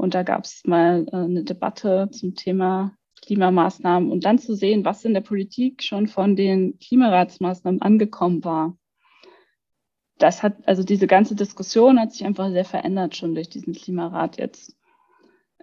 und 0.02 0.14
da 0.14 0.24
gab 0.24 0.46
es 0.46 0.64
mal 0.66 1.06
äh, 1.12 1.16
eine 1.16 1.44
Debatte 1.44 2.10
zum 2.12 2.36
Thema 2.36 2.94
Klimamaßnahmen 3.22 4.12
und 4.12 4.26
dann 4.26 4.40
zu 4.40 4.56
sehen, 4.56 4.84
was 4.84 5.06
in 5.06 5.14
der 5.14 5.22
Politik 5.22 5.84
schon 5.84 6.08
von 6.08 6.36
den 6.36 6.80
Klimaratsmaßnahmen 6.80 7.82
angekommen 7.82 8.44
war 8.44 8.76
das 10.22 10.44
hat, 10.44 10.56
also 10.68 10.84
diese 10.84 11.08
ganze 11.08 11.36
Diskussion 11.36 12.00
hat 12.00 12.12
sich 12.12 12.26
einfach 12.26 12.50
sehr 12.52 12.66
verändert 12.66 13.16
schon 13.16 13.34
durch 13.34 13.50
diesen 13.50 13.74
Klimarat 13.74 14.38
jetzt. 14.38 14.78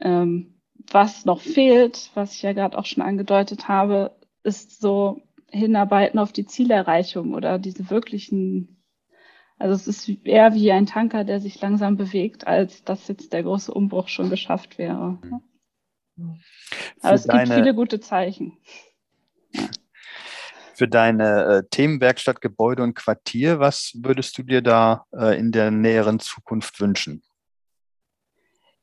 Ähm, 0.01 0.61
was 0.91 1.25
noch 1.25 1.41
fehlt, 1.41 2.11
was 2.15 2.35
ich 2.35 2.43
ja 2.43 2.53
gerade 2.53 2.79
auch 2.79 2.87
schon 2.87 3.03
angedeutet 3.03 3.69
habe, 3.69 4.17
ist 4.43 4.81
so 4.81 5.23
Hinarbeiten 5.51 6.19
auf 6.19 6.33
die 6.33 6.47
Zielerreichung 6.47 7.35
oder 7.35 7.59
diese 7.59 7.91
wirklichen, 7.91 8.78
also 9.59 9.75
es 9.75 9.87
ist 9.87 10.09
eher 10.25 10.55
wie 10.55 10.71
ein 10.73 10.87
Tanker, 10.87 11.25
der 11.25 11.41
sich 11.41 11.61
langsam 11.61 11.97
bewegt, 11.97 12.47
als 12.47 12.85
dass 12.85 13.09
jetzt 13.09 13.33
der 13.33 13.43
große 13.43 13.73
Umbruch 13.73 14.09
schon 14.09 14.31
geschafft 14.31 14.79
wäre. 14.79 15.19
Mhm. 15.23 16.41
Aber 17.01 17.15
es 17.15 17.27
gibt 17.27 17.49
viele 17.49 17.75
gute 17.75 18.01
Zeichen. 18.01 18.57
Für 20.75 20.89
deine 20.89 21.45
äh, 21.45 21.63
Themenwerkstatt 21.71 22.41
Gebäude 22.41 22.85
und 22.85 22.95
Quartier. 22.95 23.59
Was 23.59 23.93
würdest 23.97 24.39
du 24.39 24.45
dir 24.45 24.63
da 24.63 25.07
äh, 25.13 25.39
in 25.39 25.51
der 25.51 25.71
näheren 25.71 26.21
Zukunft 26.21 26.81
wünschen? 26.81 27.23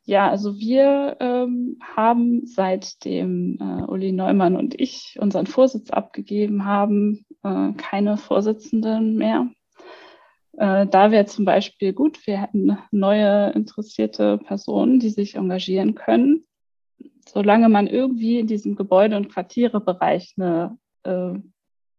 Ja, 0.03 0.29
also 0.29 0.59
wir 0.59 1.17
ähm, 1.19 1.79
haben 1.95 2.45
seitdem 2.45 3.57
äh, 3.59 3.83
Uli 3.89 4.11
Neumann 4.11 4.55
und 4.55 4.79
ich 4.79 5.17
unseren 5.19 5.47
Vorsitz 5.47 5.89
abgegeben 5.89 6.65
haben, 6.65 7.25
äh, 7.43 7.71
keine 7.73 8.17
Vorsitzenden 8.17 9.15
mehr. 9.15 9.49
Äh, 10.57 10.87
da 10.87 11.11
wäre 11.11 11.25
zum 11.25 11.45
Beispiel 11.45 11.93
gut, 11.93 12.25
wir 12.25 12.41
hätten 12.41 12.77
neue 12.91 13.51
interessierte 13.51 14.37
Personen, 14.37 14.99
die 14.99 15.09
sich 15.09 15.35
engagieren 15.35 15.95
können. 15.95 16.45
Solange 17.27 17.69
man 17.69 17.87
irgendwie 17.87 18.39
in 18.39 18.47
diesem 18.47 18.75
Gebäude- 18.75 19.17
und 19.17 19.29
Quartierebereich 19.29 20.35
eine 20.37 20.77
äh, 21.03 21.33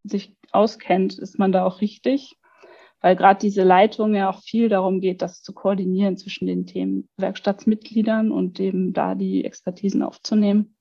sich 0.05 0.37
auskennt, 0.53 1.19
ist 1.19 1.39
man 1.39 1.53
da 1.53 1.65
auch 1.65 1.81
richtig, 1.81 2.39
weil 3.01 3.17
gerade 3.17 3.41
diese 3.41 3.63
Leitung 3.63 4.15
ja 4.15 4.31
auch 4.31 4.43
viel 4.43 4.69
darum 4.69 5.01
geht, 5.01 5.21
das 5.21 5.43
zu 5.43 5.53
koordinieren 5.53 6.17
zwischen 6.17 6.47
den 6.47 6.65
Themen 6.65 7.09
Werkstattsmitgliedern 7.19 8.31
und 8.31 8.59
eben 8.61 8.93
da 8.93 9.15
die 9.15 9.45
Expertisen 9.45 10.03
aufzunehmen. 10.03 10.77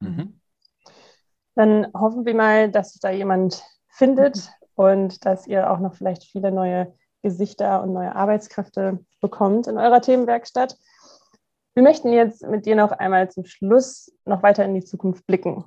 Mhm. 0.00 0.40
Dann 1.56 1.88
hoffen 1.92 2.24
wir 2.24 2.34
mal, 2.34 2.70
dass 2.70 2.94
da 3.00 3.10
jemand 3.10 3.64
findet 3.88 4.50
und 4.78 5.26
dass 5.26 5.48
ihr 5.48 5.70
auch 5.70 5.80
noch 5.80 5.94
vielleicht 5.94 6.22
viele 6.22 6.52
neue 6.52 6.94
Gesichter 7.22 7.82
und 7.82 7.92
neue 7.92 8.14
Arbeitskräfte 8.14 9.00
bekommt 9.20 9.66
in 9.66 9.76
eurer 9.76 10.00
Themenwerkstatt. 10.00 10.78
Wir 11.74 11.82
möchten 11.82 12.12
jetzt 12.12 12.46
mit 12.46 12.64
dir 12.64 12.76
noch 12.76 12.92
einmal 12.92 13.28
zum 13.28 13.44
Schluss 13.44 14.12
noch 14.24 14.44
weiter 14.44 14.64
in 14.64 14.74
die 14.74 14.84
Zukunft 14.84 15.26
blicken. 15.26 15.64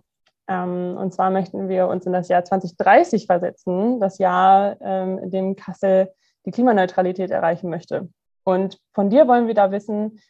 Ähm, 0.47 0.95
und 0.97 1.13
zwar 1.13 1.29
möchten 1.29 1.67
wir 1.67 1.87
uns 1.87 2.05
in 2.05 2.13
das 2.13 2.29
Jahr 2.29 2.45
2030 2.45 3.25
versetzen, 3.25 3.99
das 3.99 4.17
Jahr, 4.17 4.77
ähm, 4.79 5.19
in 5.19 5.29
dem 5.29 5.55
Kassel 5.57 6.13
die 6.45 6.51
Klimaneutralität 6.51 7.31
erreichen 7.31 7.69
möchte. 7.69 8.07
Und 8.45 8.79
von 8.93 9.09
dir 9.09 9.27
wollen 9.27 9.47
wir 9.47 9.55
da 9.55 9.71
wissen, 9.71 10.21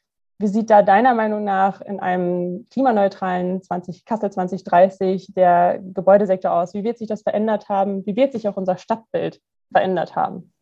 wie 0.41 0.47
sieht 0.47 0.69
da 0.69 0.81
deiner 0.81 1.13
Meinung 1.13 1.43
nach 1.43 1.81
in 1.81 1.99
einem 1.99 2.67
klimaneutralen 2.69 3.61
20, 3.61 4.05
Kassel 4.05 4.31
2030 4.31 5.33
der 5.35 5.79
Gebäudesektor 5.79 6.51
aus? 6.51 6.73
Wie 6.73 6.83
wird 6.83 6.97
sich 6.97 7.07
das 7.07 7.21
verändert 7.21 7.69
haben? 7.69 8.05
Wie 8.05 8.15
wird 8.15 8.33
sich 8.33 8.47
auch 8.47 8.57
unser 8.57 8.77
Stadtbild 8.77 9.41
verändert 9.71 10.15
haben? 10.15 10.53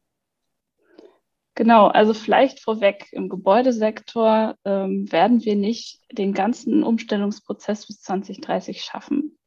Genau, 1.56 1.88
also 1.88 2.14
vielleicht 2.14 2.62
vorweg, 2.62 3.08
im 3.12 3.28
Gebäudesektor 3.28 4.56
ähm, 4.64 5.12
werden 5.12 5.44
wir 5.44 5.56
nicht 5.56 6.00
den 6.12 6.34
ganzen 6.34 6.84
Umstellungsprozess 6.84 7.88
bis 7.88 8.02
2030 8.02 8.82
schaffen 8.82 9.40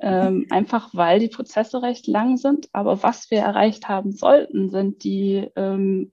ähm, 0.00 0.46
einfach 0.50 0.90
weil 0.92 1.20
die 1.20 1.28
Prozesse 1.28 1.82
recht 1.82 2.06
lang 2.06 2.36
sind. 2.36 2.68
Aber 2.72 3.02
was 3.02 3.30
wir 3.30 3.38
erreicht 3.38 3.88
haben 3.88 4.12
sollten, 4.12 4.70
sind 4.70 5.04
die, 5.04 5.48
ähm, 5.56 6.12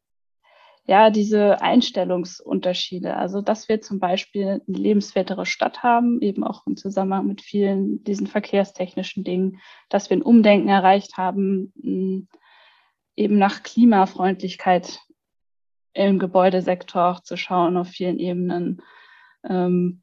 ja, 0.86 1.10
diese 1.10 1.62
Einstellungsunterschiede. 1.62 3.16
Also, 3.16 3.42
dass 3.42 3.70
wir 3.70 3.82
zum 3.82 4.00
Beispiel 4.00 4.62
eine 4.68 4.78
lebenswertere 4.78 5.46
Stadt 5.46 5.82
haben, 5.82 6.22
eben 6.22 6.44
auch 6.44 6.68
im 6.68 6.76
Zusammenhang 6.76 7.28
mit 7.28 7.42
vielen 7.42 8.04
diesen 8.04 8.28
verkehrstechnischen 8.28 9.24
Dingen, 9.24 9.60
dass 9.90 10.10
wir 10.10 10.18
ein 10.18 10.24
Umdenken 10.24 10.68
erreicht 10.68 11.18
haben, 11.18 11.72
mh, 11.76 12.28
eben 13.16 13.38
nach 13.38 13.64
Klimafreundlichkeit 13.64 15.00
im 15.94 16.20
Gebäudesektor 16.20 17.12
auch 17.12 17.20
zu 17.22 17.38
schauen 17.38 17.78
auf 17.78 17.88
vielen 17.88 18.20
Ebenen. 18.20 18.82
Ähm, 19.48 20.02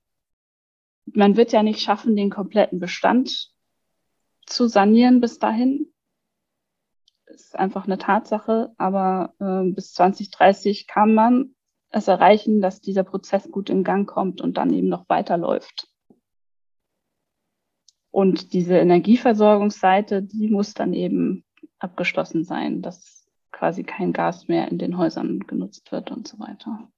man 1.13 1.37
wird 1.37 1.53
ja 1.53 1.63
nicht 1.63 1.81
schaffen, 1.81 2.17
den 2.17 2.31
kompletten 2.31 2.79
Bestand 2.79 3.51
zu 4.47 4.67
sanieren 4.67 5.21
bis 5.21 5.39
dahin. 5.39 5.90
Ist 7.41 7.59
einfach 7.59 7.87
eine 7.87 7.99
Tatsache, 7.99 8.73
aber 8.77 9.35
äh, 9.41 9.71
bis 9.73 9.93
2030 9.95 10.87
kann 10.87 11.15
man 11.15 11.55
es 11.91 12.07
erreichen, 12.07 12.61
dass 12.61 12.81
dieser 12.81 13.03
Prozess 13.03 13.51
gut 13.51 13.71
in 13.71 13.83
Gang 13.83 14.09
kommt 14.09 14.41
und 14.41 14.57
dann 14.59 14.73
eben 14.73 14.89
noch 14.89 15.09
weiterläuft. 15.09 15.89
Und 18.11 18.53
diese 18.53 18.77
Energieversorgungsseite, 18.77 20.23
die 20.23 20.49
muss 20.49 20.75
dann 20.75 20.93
eben 20.93 21.45
abgeschlossen 21.79 22.45
sein, 22.45 22.83
dass 22.83 23.27
quasi 23.53 23.85
kein 23.85 24.13
Gas 24.13 24.47
mehr 24.49 24.69
in 24.69 24.79
den 24.79 24.99
Häusern 24.99 25.41
genutzt 25.41 25.91
wird 25.93 26.11
und 26.11 26.29
so 26.29 26.39
weiter. 26.39 26.91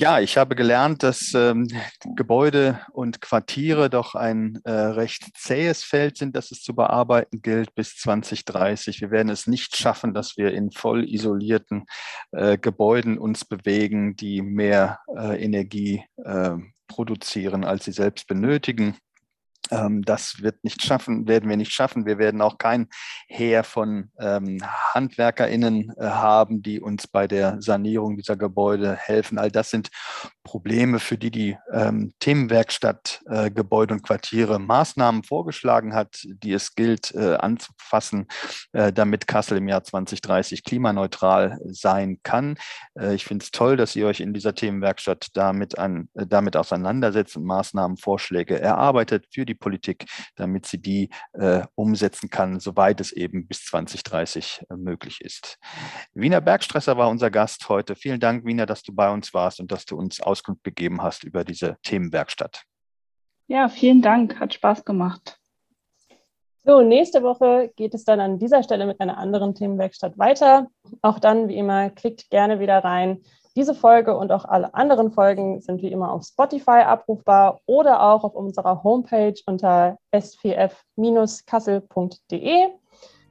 Ja, 0.00 0.20
ich 0.20 0.38
habe 0.38 0.54
gelernt, 0.54 1.02
dass 1.02 1.34
ähm, 1.34 1.66
Gebäude 2.14 2.78
und 2.92 3.20
Quartiere 3.20 3.90
doch 3.90 4.14
ein 4.14 4.60
äh, 4.62 4.70
recht 4.70 5.36
zähes 5.36 5.82
Feld 5.82 6.16
sind, 6.16 6.36
das 6.36 6.52
es 6.52 6.62
zu 6.62 6.72
bearbeiten 6.72 7.42
gilt 7.42 7.74
bis 7.74 7.96
2030. 7.96 9.00
Wir 9.00 9.10
werden 9.10 9.28
es 9.28 9.48
nicht 9.48 9.76
schaffen, 9.76 10.14
dass 10.14 10.36
wir 10.36 10.52
in 10.52 10.70
voll 10.70 11.04
isolierten 11.04 11.86
äh, 12.30 12.58
Gebäuden 12.58 13.18
uns 13.18 13.44
bewegen, 13.44 14.14
die 14.14 14.40
mehr 14.40 15.00
äh, 15.16 15.42
Energie 15.42 16.04
äh, 16.24 16.54
produzieren, 16.86 17.64
als 17.64 17.84
sie 17.84 17.92
selbst 17.92 18.28
benötigen. 18.28 18.96
Ähm, 19.70 20.02
das 20.02 20.42
wird 20.42 20.62
nicht 20.64 20.82
schaffen, 20.82 21.28
werden 21.28 21.48
wir 21.48 21.56
nicht 21.56 21.72
schaffen. 21.72 22.06
Wir 22.06 22.18
werden 22.18 22.40
auch 22.40 22.58
kein 22.58 22.88
Heer 23.26 23.64
von 23.64 24.10
ähm, 24.18 24.58
HandwerkerInnen 24.94 25.92
äh, 25.96 26.06
haben, 26.06 26.62
die 26.62 26.80
uns 26.80 27.06
bei 27.06 27.26
der 27.26 27.60
Sanierung 27.60 28.16
dieser 28.16 28.36
Gebäude 28.36 28.96
helfen. 28.96 29.38
All 29.38 29.50
das 29.50 29.70
sind 29.70 29.90
Probleme, 30.44 30.98
für 30.98 31.18
die 31.18 31.30
die 31.30 31.58
ähm, 31.72 32.12
Themenwerkstatt 32.20 33.20
äh, 33.26 33.50
Gebäude 33.50 33.94
und 33.94 34.02
Quartiere 34.02 34.58
Maßnahmen 34.58 35.22
vorgeschlagen 35.22 35.94
hat, 35.94 36.24
die 36.24 36.52
es 36.52 36.74
gilt 36.74 37.14
äh, 37.14 37.34
anzufassen, 37.34 38.26
äh, 38.72 38.92
damit 38.92 39.26
Kassel 39.26 39.58
im 39.58 39.68
Jahr 39.68 39.84
2030 39.84 40.64
klimaneutral 40.64 41.58
sein 41.66 42.20
kann. 42.22 42.56
Äh, 42.98 43.14
ich 43.14 43.26
finde 43.26 43.44
es 43.44 43.50
toll, 43.50 43.76
dass 43.76 43.94
ihr 43.94 44.06
euch 44.06 44.20
in 44.20 44.32
dieser 44.32 44.54
Themenwerkstatt 44.54 45.28
damit, 45.34 45.78
an, 45.78 46.08
äh, 46.14 46.26
damit 46.26 46.56
auseinandersetzt 46.56 47.36
und 47.36 47.44
Maßnahmen, 47.44 47.98
Vorschläge 47.98 48.58
erarbeitet 48.58 49.26
für 49.30 49.44
die 49.44 49.54
Politik, 49.58 50.06
damit 50.36 50.64
sie 50.64 50.80
die 50.80 51.10
äh, 51.34 51.62
umsetzen 51.74 52.30
kann, 52.30 52.58
soweit 52.58 53.00
es 53.00 53.12
eben 53.12 53.46
bis 53.46 53.64
2030 53.66 54.64
möglich 54.70 55.20
ist. 55.20 55.58
Wiener 56.14 56.40
Bergstresser 56.40 56.96
war 56.96 57.10
unser 57.10 57.30
Gast 57.30 57.68
heute. 57.68 57.96
Vielen 57.96 58.20
Dank, 58.20 58.46
Wiener, 58.46 58.64
dass 58.64 58.82
du 58.82 58.94
bei 58.94 59.12
uns 59.12 59.34
warst 59.34 59.60
und 59.60 59.70
dass 59.70 59.84
du 59.84 59.96
uns 59.96 60.20
aus 60.20 60.38
Auskunft 60.38 60.62
gegeben 60.62 61.02
hast 61.02 61.24
über 61.24 61.44
diese 61.44 61.76
Themenwerkstatt. 61.82 62.62
Ja, 63.48 63.68
vielen 63.68 64.02
Dank. 64.02 64.38
Hat 64.38 64.54
Spaß 64.54 64.84
gemacht. 64.84 65.38
So, 66.64 66.82
nächste 66.82 67.22
Woche 67.22 67.72
geht 67.76 67.94
es 67.94 68.04
dann 68.04 68.20
an 68.20 68.38
dieser 68.38 68.62
Stelle 68.62 68.86
mit 68.86 69.00
einer 69.00 69.18
anderen 69.18 69.54
Themenwerkstatt 69.54 70.18
weiter. 70.18 70.68
Auch 71.02 71.18
dann, 71.18 71.48
wie 71.48 71.56
immer, 71.56 71.90
klickt 71.90 72.30
gerne 72.30 72.60
wieder 72.60 72.84
rein. 72.84 73.22
Diese 73.58 73.74
Folge 73.74 74.16
und 74.16 74.30
auch 74.30 74.44
alle 74.44 74.72
anderen 74.72 75.10
Folgen 75.10 75.60
sind 75.60 75.82
wie 75.82 75.90
immer 75.90 76.12
auf 76.12 76.22
Spotify 76.22 76.82
abrufbar 76.86 77.58
oder 77.66 78.00
auch 78.00 78.22
auf 78.22 78.36
unserer 78.36 78.84
Homepage 78.84 79.34
unter 79.46 79.98
svf-kassel.de. 80.12 82.68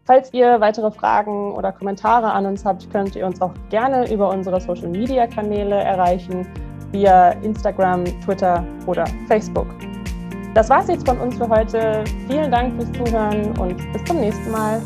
Falls 0.03 0.33
ihr 0.33 0.59
weitere 0.59 0.91
Fragen 0.91 1.53
oder 1.53 1.71
Kommentare 1.71 2.33
an 2.33 2.45
uns 2.45 2.65
habt, 2.65 2.91
könnt 2.91 3.15
ihr 3.15 3.25
uns 3.25 3.41
auch 3.41 3.53
gerne 3.69 4.11
über 4.11 4.27
unsere 4.27 4.59
Social-Media-Kanäle 4.59 5.75
erreichen 5.75 6.45
via 6.91 7.29
Instagram, 7.29 8.03
Twitter 8.19 8.65
oder 8.85 9.05
Facebook. 9.29 9.67
Das 10.53 10.69
war's 10.69 10.89
jetzt 10.89 11.07
von 11.07 11.17
uns 11.19 11.37
für 11.37 11.47
heute. 11.47 12.03
Vielen 12.29 12.51
Dank 12.51 12.75
fürs 12.75 12.91
Zuhören 12.91 13.57
und 13.59 13.77
bis 13.93 14.03
zum 14.03 14.19
nächsten 14.19 14.51
Mal. 14.51 14.81